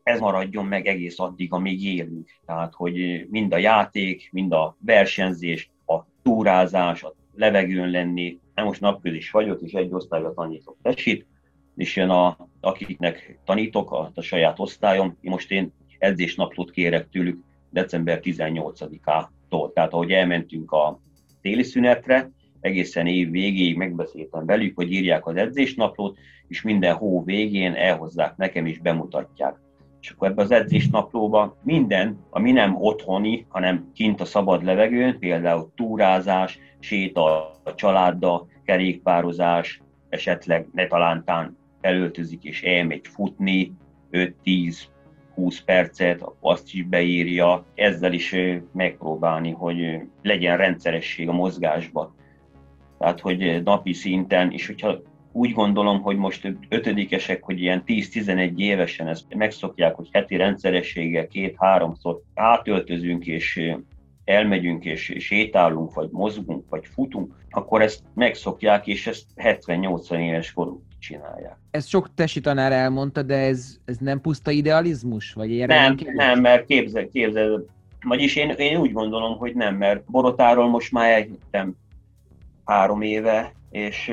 [0.03, 2.29] ez maradjon meg egész addig, amíg élünk.
[2.47, 8.39] Tehát, hogy mind a játék, mind a versenyzés, a túrázás, a levegőn lenni.
[8.55, 11.27] Nem most napközis vagyok, és egy osztályra tanítok tesit,
[11.77, 15.17] és jön a, akiknek tanítok, a, a saját osztályom.
[15.21, 19.73] Most én edzésnaplót kérek tőlük december 18-ától.
[19.73, 21.01] Tehát ahogy elmentünk a
[21.41, 22.31] téli szünetre,
[22.65, 28.67] egészen év végéig megbeszéltem velük, hogy írják az edzésnaplót, és minden hó végén elhozzák nekem
[28.67, 29.57] és bemutatják.
[30.01, 35.71] És akkor ebbe az edzésnaplóba minden, ami nem otthoni, hanem kint a szabad levegőn, például
[35.75, 37.25] túrázás, séta
[37.65, 43.73] a családdal, kerékpározás, esetleg ne talántán elöltözik és elmegy futni,
[44.13, 44.77] 5-10
[45.35, 48.35] 20 percet, azt is beírja, ezzel is
[48.73, 52.15] megpróbálni, hogy legyen rendszeresség a mozgásba.
[53.05, 55.03] Tehát, hogy napi szinten, és hogyha
[55.33, 62.21] úgy gondolom, hogy most ötödikesek, hogy ilyen 10-11 évesen ezt megszokják, hogy heti rendszerességgel két-háromszor
[62.35, 63.75] átöltözünk, és
[64.25, 70.83] elmegyünk, és sétálunk, vagy mozgunk, vagy futunk, akkor ezt megszokják, és ezt 70-80 éves koruk
[70.99, 71.57] csinálják.
[71.71, 75.33] Ez sok tesi tanár elmondta, de ez, ez nem puszta idealizmus?
[75.33, 77.65] Vagy nem, nem, mert képzel, képzel,
[78.05, 81.77] vagyis én, én úgy gondolom, hogy nem, mert Borotáról most már egyetem
[82.65, 84.11] három éve, és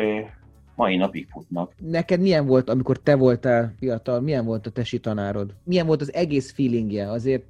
[0.75, 1.73] mai napig futnak.
[1.77, 5.53] Neked milyen volt, amikor te voltál fiatal, milyen volt a tesi tanárod?
[5.63, 7.11] Milyen volt az egész feelingje?
[7.11, 7.47] Azért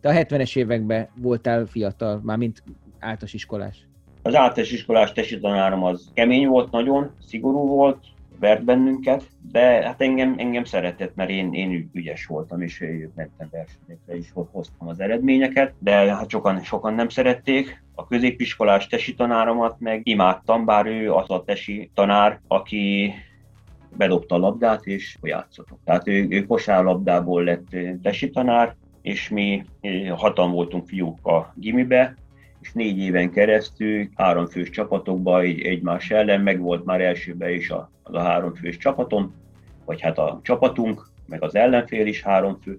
[0.00, 2.62] te a 70-es években voltál fiatal, már mint
[2.98, 3.86] általános iskolás.
[4.22, 7.98] Az általános iskolás tesi tanárom az kemény volt, nagyon szigorú volt,
[8.40, 12.84] vert bennünket, de hát engem, engem szeretett, mert én, én ügyes voltam, és
[13.14, 17.82] mentem versenyekre is hoztam az eredményeket, de hát sokan, sokan nem szerették.
[17.94, 23.14] A középiskolás tesi tanáromat meg imádtam, bár ő az a tesi tanár, aki
[23.96, 25.78] bedobta a labdát, és játszottak.
[25.84, 29.64] Tehát ő, ő kosárlabdából lett tesi tanár, és mi
[30.16, 32.14] hatan voltunk fiúk a gimibe,
[32.60, 37.90] és négy éven keresztül háromfős csapatokban egy, egymás ellen, meg volt már elsőben is a,
[38.02, 39.34] az a háromfős csapatom,
[39.84, 42.78] vagy hát a csapatunk, meg az ellenfél is háromfő,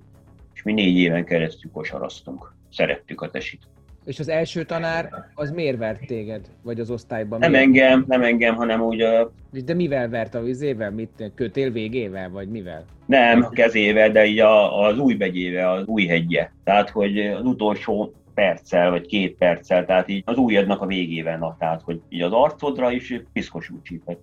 [0.53, 2.53] és mi négy éven keresztül kosaraztunk.
[2.69, 3.61] Szerettük a tesit.
[4.05, 6.47] És az első tanár, az miért vert téged?
[6.63, 7.39] Vagy az osztályban?
[7.39, 7.65] Nem miért?
[7.65, 9.31] engem, nem engem, hanem úgy a...
[9.65, 10.91] De mivel vert a vizével?
[10.91, 12.85] Mit, kötél végével, vagy mivel?
[13.05, 16.49] Nem, kezével, de így a, az új begyével, az új hegye.
[16.63, 21.55] Tehát, hogy az utolsó perccel, vagy két perccel, tehát így az újadnak a végével, na,
[21.59, 24.19] tehát, hogy így az arcodra is piszkos úgy csípett.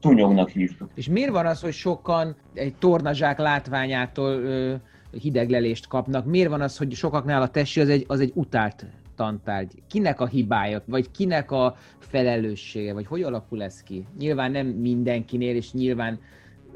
[0.00, 0.90] Tunyognak hívtuk.
[0.94, 4.74] És miért van az, hogy sokan egy tornazsák látványától ö,
[5.10, 6.24] hideglelést kapnak?
[6.26, 8.86] Miért van az, hogy sokaknál a testi az egy, az egy utált
[9.16, 9.72] tantárgy?
[9.88, 14.06] Kinek a hibája, vagy kinek a felelőssége, vagy hogy alakul ez ki?
[14.18, 16.20] Nyilván nem mindenkinél, és nyilván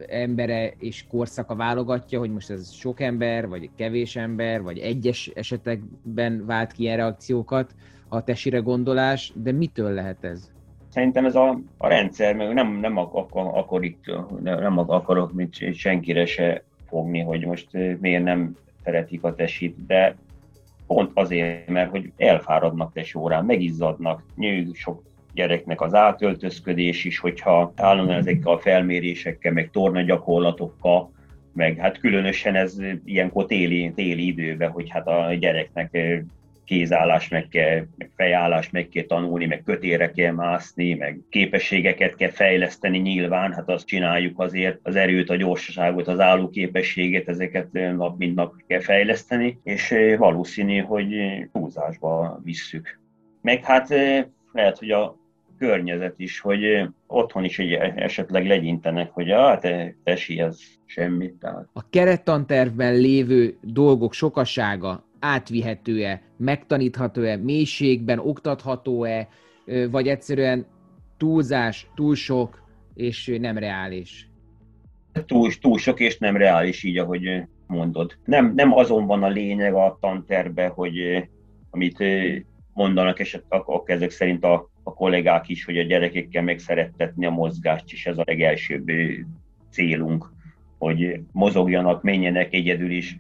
[0.09, 6.47] embere és korszaka válogatja, hogy most ez sok ember, vagy kevés ember, vagy egyes esetekben
[6.47, 7.75] vált ki ilyen reakciókat,
[8.09, 10.51] a tesire gondolás, de mitől lehet ez?
[10.89, 14.05] Szerintem ez a, a rendszer, meg nem, nem, akar, akar itt,
[14.43, 17.69] nem akarok mint senkire se fogni, hogy most
[18.01, 20.17] miért nem szeretik a tesit, de
[20.87, 25.03] pont azért, mert hogy elfáradnak tesórán, megizzadnak, nyíl sok
[25.35, 31.13] gyereknek az átöltözködés is, hogyha állandóan ezekkel a felmérésekkel, meg torna gyakorlatokkal,
[31.55, 35.99] meg hát különösen ez ilyenkor téli, téli időben, hogy hát a gyereknek
[36.65, 42.31] kézállás meg kell, meg fejállás meg kell tanulni, meg kötére kell mászni, meg képességeket kell
[42.31, 48.35] fejleszteni nyilván, hát azt csináljuk azért, az erőt, a gyorsaságot, az állóképességet, ezeket nap mint
[48.35, 51.15] nap kell fejleszteni, és valószínű, hogy
[51.53, 53.01] túlzásba visszük.
[53.41, 53.89] Meg hát
[54.53, 55.22] lehet, hogy a
[55.63, 61.35] környezet is, hogy otthon is egy esetleg legyintenek, hogy ah, te tesi, ez semmit.
[61.35, 61.69] Tehát.
[61.73, 69.29] A kerettantervben lévő dolgok sokasága átvihető-e, megtanítható-e, mélységben oktatható-e,
[69.91, 70.67] vagy egyszerűen
[71.17, 72.63] túlzás, túl sok
[72.95, 74.29] és nem reális?
[75.27, 78.17] Túl, túl sok és nem reális, így ahogy mondod.
[78.25, 81.29] Nem, nem azon van a lényeg a tanterbe, hogy
[81.71, 82.05] amit
[82.73, 87.93] mondanak, és akkor ezek szerint a, a kollégák is, hogy a gyerekekkel megszerettetni a mozgást,
[87.93, 88.91] és ez a legelsőbb
[89.71, 90.33] célunk,
[90.79, 93.19] hogy mozogjanak, menjenek egyedül is.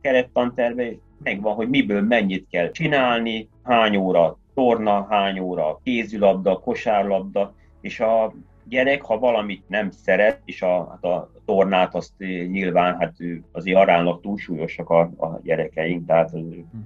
[0.00, 0.88] Kerettanterve
[1.22, 8.32] megvan, hogy miből mennyit kell csinálni, hány óra torna, hány óra kézilabda, kosárlabda, és a
[8.64, 12.12] gyerek, ha valamit nem szeret, és a, hát a tornát azt
[12.50, 13.14] nyilván hát
[13.52, 16.30] azért aránylag túlsúlyosak a, a gyerekeink, tehát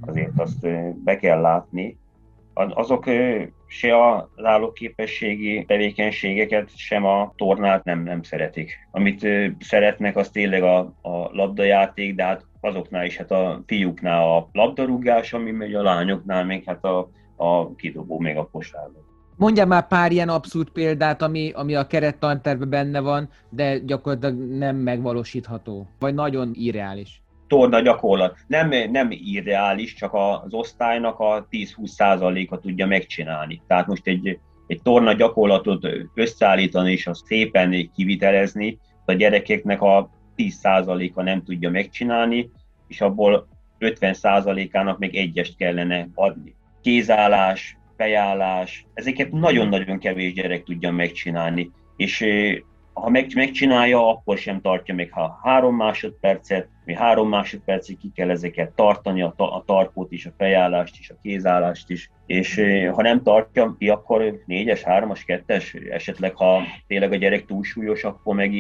[0.01, 0.67] azért azt
[1.05, 1.99] be kell látni,
[2.55, 3.05] azok
[3.67, 8.89] se az állóképességi tevékenységeket, sem a tornát nem, nem szeretik.
[8.91, 9.27] Amit
[9.61, 15.33] szeretnek, az tényleg a, a labdajáték, de hát azoknál is, hát a fiúknál a labdarúgás,
[15.33, 19.03] ami megy a lányoknál, még hát a, a kidobó, még a kosárlabda.
[19.37, 24.77] Mondjál már pár ilyen abszurd példát, ami, ami a kerettantervben benne van, de gyakorlatilag nem
[24.77, 27.24] megvalósítható, vagy nagyon irreális
[27.55, 28.37] torna gyakorlat.
[28.47, 33.63] Nem, nem irreális, csak az osztálynak a 10-20%-a tudja megcsinálni.
[33.67, 41.23] Tehát most egy, egy torna gyakorlatot összeállítani és azt szépen kivitelezni, a gyerekeknek a 10%-a
[41.23, 42.51] nem tudja megcsinálni,
[42.89, 43.49] és abból
[43.81, 46.55] 50%-ának még egyest kellene adni.
[46.83, 52.27] Kézállás, fejállás, ezeket nagyon-nagyon kevés gyerek tudja megcsinálni, és
[52.95, 58.31] ha meg, megcsinálja, akkor sem tartja még ha három másodpercet, mi három másodpercig ki kell
[58.31, 62.61] ezeket tartani, a, ta, a tarkót is, a fejállást is, a kézállást is, és
[62.93, 68.35] ha nem tartja ki, akkor négyes, hármas, kettes, esetleg ha tényleg a gyerek túlsúlyos, akkor
[68.35, 68.53] meg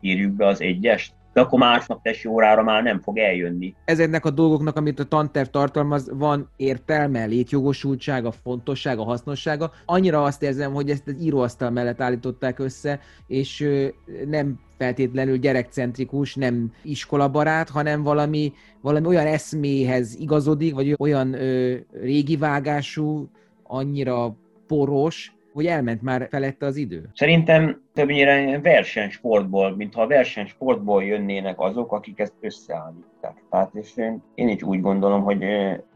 [0.00, 3.74] írjuk be az egyest, de akkor másnap tesi órára már nem fog eljönni.
[3.84, 9.70] Ezeknek a dolgoknak, amit a tanterv tartalmaz, van értelme, létjogosultsága, fontossága, hasznossága.
[9.84, 13.68] Annyira azt érzem, hogy ezt az íróasztal mellett állították össze, és
[14.26, 22.36] nem feltétlenül gyerekcentrikus, nem iskolabarát, hanem valami, valami olyan eszméhez igazodik, vagy olyan ö, régi
[22.36, 23.28] vágású,
[23.62, 27.10] annyira poros, hogy elment már felette az idő?
[27.14, 33.34] Szerintem többnyire versenysportból, mintha a versenysportból jönnének azok, akik ezt összeállítják.
[33.50, 33.96] Tehát és
[34.34, 35.44] én, is úgy gondolom, hogy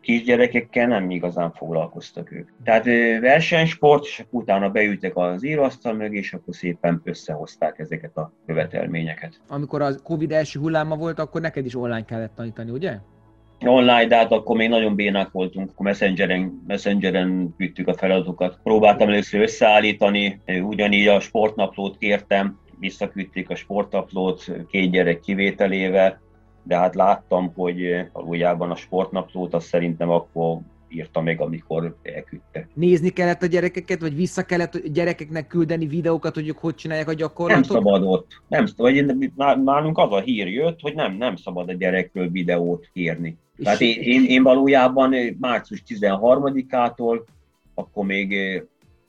[0.00, 2.48] kisgyerekekkel nem igazán foglalkoztak ők.
[2.64, 2.84] Tehát
[3.20, 9.40] versenysport, és utána beültek az íróasztal mögé, és akkor szépen összehozták ezeket a követelményeket.
[9.48, 12.98] Amikor a Covid első hulláma volt, akkor neked is online kellett tanítani, ugye?
[13.68, 18.58] Online, de hát akkor még nagyon bénák voltunk, akkor messengeren, messengeren küldtük a feladatokat.
[18.62, 26.20] Próbáltam először összeállítani, ugyanígy a sportnaplót kértem, visszaküldték a sportnaplót két gyerek kivételével,
[26.62, 30.58] de hát láttam, hogy valójában a sportnaplót azt szerintem akkor
[30.94, 32.68] írta meg, amikor elküldte.
[32.74, 37.08] Nézni kellett a gyerekeket, vagy vissza kellett a gyerekeknek küldeni videókat, hogy ők hogy csinálják
[37.08, 37.72] a gyakorlatot?
[37.72, 38.42] Nem szabad ott.
[38.48, 39.32] Nem, vagy
[39.64, 43.36] nálunk az a hír jött, hogy nem, nem szabad a gyerekről videót kérni.
[43.62, 47.22] Tehát én, én, én valójában március 13-ától,
[47.74, 48.62] akkor még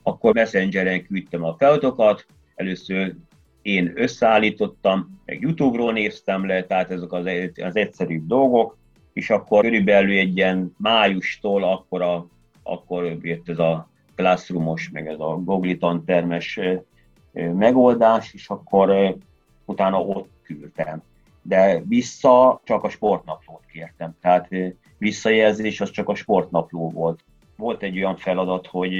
[0.03, 2.25] akkor Messengeren küldtem a feladatokat,
[2.55, 3.15] először
[3.61, 7.25] én összeállítottam, meg YouTube-ról néztem le, tehát ezek az,
[7.61, 8.77] az egyszerűbb dolgok,
[9.15, 12.27] és akkor körülbelül egy ilyen májustól akkor, a,
[12.63, 16.59] akkor jött ez a Classroomos, meg ez a Google termes
[17.33, 19.15] megoldás, és akkor
[19.65, 21.01] utána ott küldtem.
[21.41, 24.49] De vissza csak a sportnaplót kértem, tehát
[24.97, 27.23] visszajelzés az csak a sportnapló volt
[27.57, 28.93] volt egy olyan feladat, hogy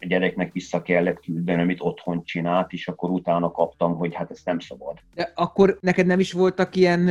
[0.00, 4.40] a gyereknek vissza kellett küldeni, amit otthon csinált, és akkor utána kaptam, hogy hát ez
[4.44, 4.98] nem szabad.
[5.14, 7.04] De akkor neked nem is voltak ilyen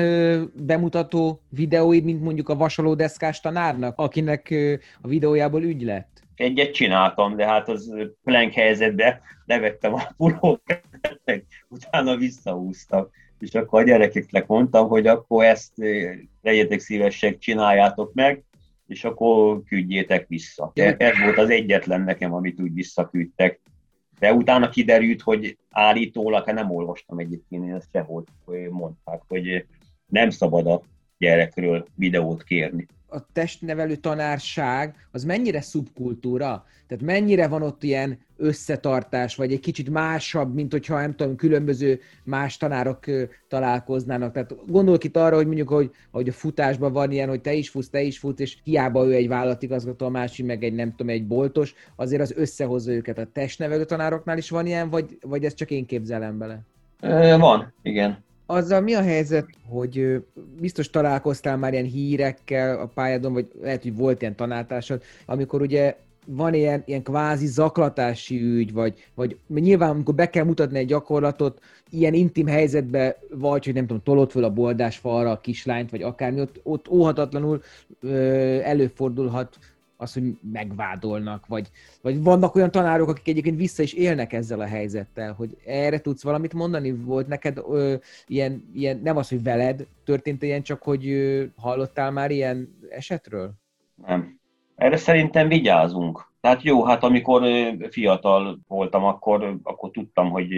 [0.53, 4.53] bemutató videóid, mint mondjuk a vasalódeszkás tanárnak, akinek
[5.01, 6.21] a videójából ügy lett?
[6.35, 7.93] Egyet csináltam, de hát az
[8.23, 10.61] plank helyzetbe levettem a pulót,
[11.69, 13.07] utána visszahúztam.
[13.39, 15.73] és akkor a gyerekeknek mondtam, hogy akkor ezt
[16.41, 18.43] legyetek szívesek, csináljátok meg,
[18.87, 20.71] és akkor küldjétek vissza.
[20.75, 23.59] Ez volt az egyetlen nekem, amit úgy visszaküldtek.
[24.19, 28.23] De utána kiderült, hogy állítólag, hát nem olvastam egyébként, én ezt sehol
[28.69, 29.65] mondták, hogy
[30.05, 30.81] nem szabad a
[31.17, 32.87] gyerekről videót kérni.
[33.09, 36.65] A testnevelő tanárság az mennyire szubkultúra?
[36.87, 41.99] Tehát mennyire van ott ilyen összetartás, vagy egy kicsit másabb, mint hogyha nem tudom, különböző
[42.23, 43.05] más tanárok
[43.47, 44.33] találkoznának.
[44.33, 47.69] Tehát gondolok itt arra, hogy mondjuk, hogy, hogy a futásban van ilyen, hogy te is
[47.69, 51.09] futsz, te is futsz, és hiába ő egy vállalatigazgató, a másik meg egy nem tudom,
[51.09, 53.17] egy boltos, azért az összehozza őket.
[53.17, 56.59] A testnevelő tanároknál is van ilyen, vagy, vagy ezt csak én képzelem bele?
[57.37, 58.25] Van, igen.
[58.49, 60.23] Azzal mi a helyzet, hogy
[60.59, 65.95] biztos találkoztál már ilyen hírekkel a pályádon, vagy lehet, hogy volt ilyen tanáltásod, amikor ugye
[66.25, 71.61] van ilyen, ilyen kvázi zaklatási ügy, vagy, vagy nyilván amikor be kell mutatni egy gyakorlatot,
[71.89, 76.01] ilyen intim helyzetbe vagy, hogy nem tudom, tolott föl a boldás falra a kislányt, vagy
[76.01, 77.61] akármi, ott, ott óhatatlanul
[78.01, 78.15] ö,
[78.63, 79.57] előfordulhat
[79.97, 81.69] az, hogy megvádolnak, vagy,
[82.01, 86.23] vagy vannak olyan tanárok, akik egyébként vissza is élnek ezzel a helyzettel, hogy erre tudsz
[86.23, 86.91] valamit mondani?
[86.91, 87.95] Volt neked ö,
[88.27, 93.53] ilyen, ilyen, nem az, hogy veled történt ilyen, csak hogy ö, hallottál már ilyen esetről?
[94.05, 94.36] Nem.
[94.77, 96.31] Erre szerintem vigyázunk.
[96.41, 97.43] Tehát jó, hát amikor
[97.89, 100.49] fiatal voltam, akkor, akkor tudtam, hogy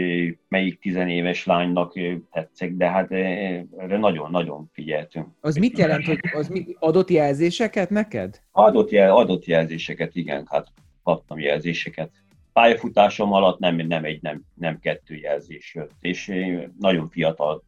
[0.48, 1.94] melyik tizenéves lánynak
[2.32, 5.28] tetszik, de hát erre nagyon-nagyon figyeltünk.
[5.42, 8.42] Az mit jelent, hogy az adott jelzéseket neked?
[8.52, 10.68] Adott, jel, adott jelzéseket, igen, hát
[11.04, 12.12] kaptam jelzéseket.
[12.54, 16.32] Pályafutásom alatt nem, nem egy, nem, nem kettő jelzés jött, és
[16.80, 17.64] nagyon fiatal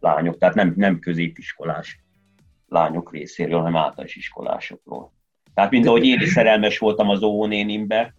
[0.00, 2.04] lányok, tehát nem, nem középiskolás
[2.68, 5.14] lányok részéről, hanem általános iskolásokról.
[5.56, 8.14] Tehát mind ahogy én is szerelmes voltam az óvónénimbe,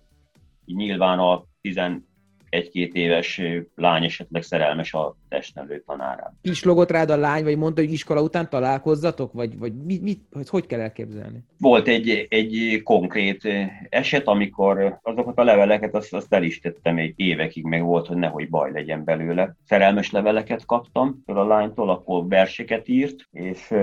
[0.65, 3.41] nyilván a 11-két éves
[3.75, 6.37] lány esetleg szerelmes a testnevelő tanárán.
[6.41, 10.49] Pislogott rád a lány, vagy mondta, hogy iskola után találkozzatok, vagy, vagy mit, mit, hogy,
[10.49, 11.43] hogy kell elképzelni?
[11.59, 13.47] Volt egy, egy konkrét
[13.89, 18.17] eset, amikor azokat a leveleket azt, azt el is tettem egy évekig, meg volt, hogy
[18.17, 19.55] nehogy baj legyen belőle.
[19.65, 23.73] Szerelmes leveleket kaptam a lánytól, akkor verseket írt, és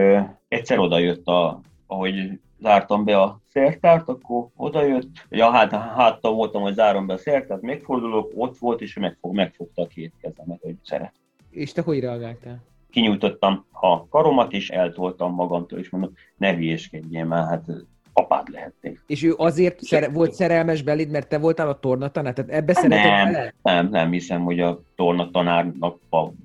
[0.49, 6.74] egyszer odajött a ahogy zártam be a szertárt, akkor odajött, ja, hát háttal voltam, hogy
[6.74, 11.12] zárom be a szertárt, megfordulok, ott volt, és megfog, megfogta a két kezemet, hogy szeret.
[11.51, 12.62] És te hogy reagáltál?
[12.91, 17.64] Kinyújtottam a karomat, és eltoltam magamtól, és mondom, ne hülyéskedjél már, hát
[18.12, 19.03] apád lehetnék.
[19.07, 22.32] És ő azért szere- volt szerelmes beléd, mert te voltál a tornatanár?
[22.32, 23.55] Tehát ebbe hát nem, bele?
[23.62, 25.99] Nem, nem hiszem, hogy a tornatanárnak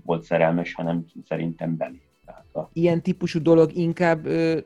[0.05, 2.01] volt szerelmes, hanem szerintem belé.
[2.53, 2.59] a...
[2.73, 4.57] Ilyen típusú dolog inkább ö,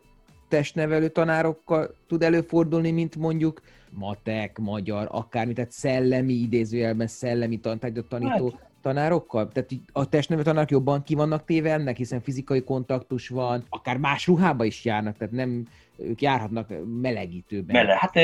[0.54, 8.50] testnevelő tanárokkal tud előfordulni, mint mondjuk matek, magyar, akármi, tehát szellemi, idézőjelben szellemi tantárgyat tanító
[8.50, 8.70] hát.
[8.82, 9.48] tanárokkal?
[9.48, 14.28] Tehát a testnevelő tanárok jobban ki vannak téve ennek, hiszen fizikai kontaktus van, akár más
[14.28, 17.76] ruhába is járnak, tehát nem ők járhatnak melegítőben.
[17.76, 18.16] Mele, hát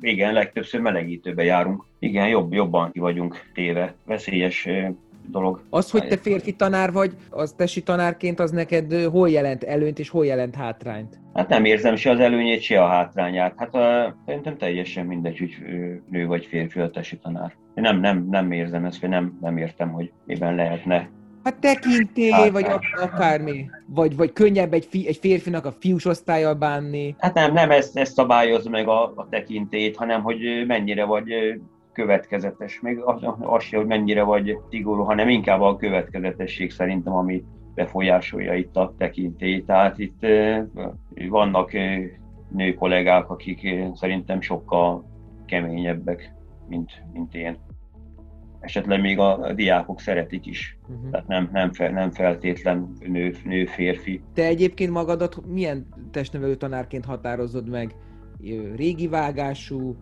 [0.00, 1.84] igen, legtöbbször melegítőben járunk.
[1.98, 3.94] Igen, jobb, jobban ki vagyunk téve.
[4.04, 4.68] Veszélyes
[5.26, 5.62] dolog.
[5.70, 10.08] Az, hogy te férfi tanár vagy, az tesi tanárként, az neked hol jelent előnyt és
[10.08, 11.18] hol jelent hátrányt?
[11.34, 13.54] Hát nem érzem se az előnyét, se a hátrányát.
[13.56, 15.50] Hát uh, szerintem teljesen mindegy, hogy
[16.10, 17.54] nő vagy férfi a tesi tanár.
[17.74, 21.08] Én nem, nem, nem érzem ezt, vagy nem, nem értem, hogy miben lehetne
[21.44, 22.66] Hát tekintély, hát, vagy
[23.00, 23.70] akármi.
[23.86, 27.14] Vagy, vagy könnyebb egy, fi, egy férfinak a fiús osztályjal bánni.
[27.18, 31.32] Hát nem, nem ezt, ezt szabályoz meg a, a tekintét, hanem hogy mennyire vagy
[31.92, 37.44] következetes, még az, az se, hogy mennyire vagy szigorú, hanem inkább a következetesség szerintem, ami
[37.74, 39.66] befolyásolja itt a tekintélyt.
[39.66, 40.26] Tehát itt
[41.28, 41.72] vannak
[42.48, 45.04] nő kollégák, akik szerintem sokkal
[45.46, 46.34] keményebbek,
[46.68, 47.58] mint, mint én.
[48.60, 51.10] Esetleg még a, a diákok szeretik is, uh-huh.
[51.10, 54.22] tehát nem, nem, fel, nem feltétlen nő, nő, férfi.
[54.34, 57.94] Te egyébként magadat milyen testnevelő tanárként határozod meg?
[58.76, 59.96] Régi vágású,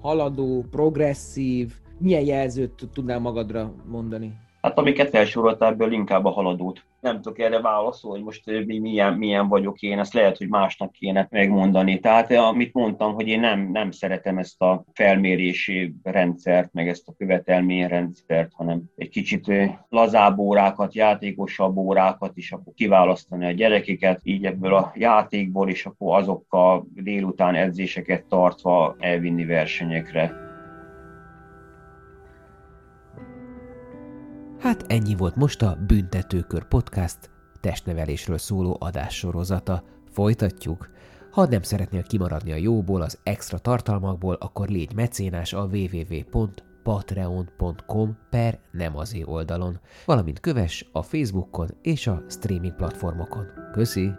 [0.00, 4.32] haladó, progresszív, milyen jelzőt tudnál magadra mondani?
[4.62, 6.82] Hát amiket felsoroltál, ebből inkább a haladót.
[7.00, 11.26] Nem tudok erre válaszolni, hogy most milyen, milyen vagyok én, ezt lehet, hogy másnak kéne
[11.30, 11.98] megmondani.
[12.00, 17.14] Tehát amit mondtam, hogy én nem, nem szeretem ezt a felmérési rendszert, meg ezt a
[17.18, 19.52] követelményrendszert, hanem egy kicsit
[19.88, 26.18] lazább órákat, játékosabb órákat is, akkor kiválasztani a gyerekeket, így ebből a játékból, és akkor
[26.18, 30.49] azokkal délután edzéseket tartva elvinni versenyekre.
[34.60, 37.18] Hát ennyi volt most a Büntetőkör Podcast
[37.60, 39.82] testnevelésről szóló adássorozata.
[40.10, 40.88] Folytatjuk.
[41.30, 46.48] Ha nem szeretnél kimaradni a jóból, az extra tartalmakból, akkor légy mecénás a www
[46.82, 53.46] patreon.com per nem azé oldalon, valamint kövess a Facebookon és a streaming platformokon.
[53.72, 54.12] Köszi!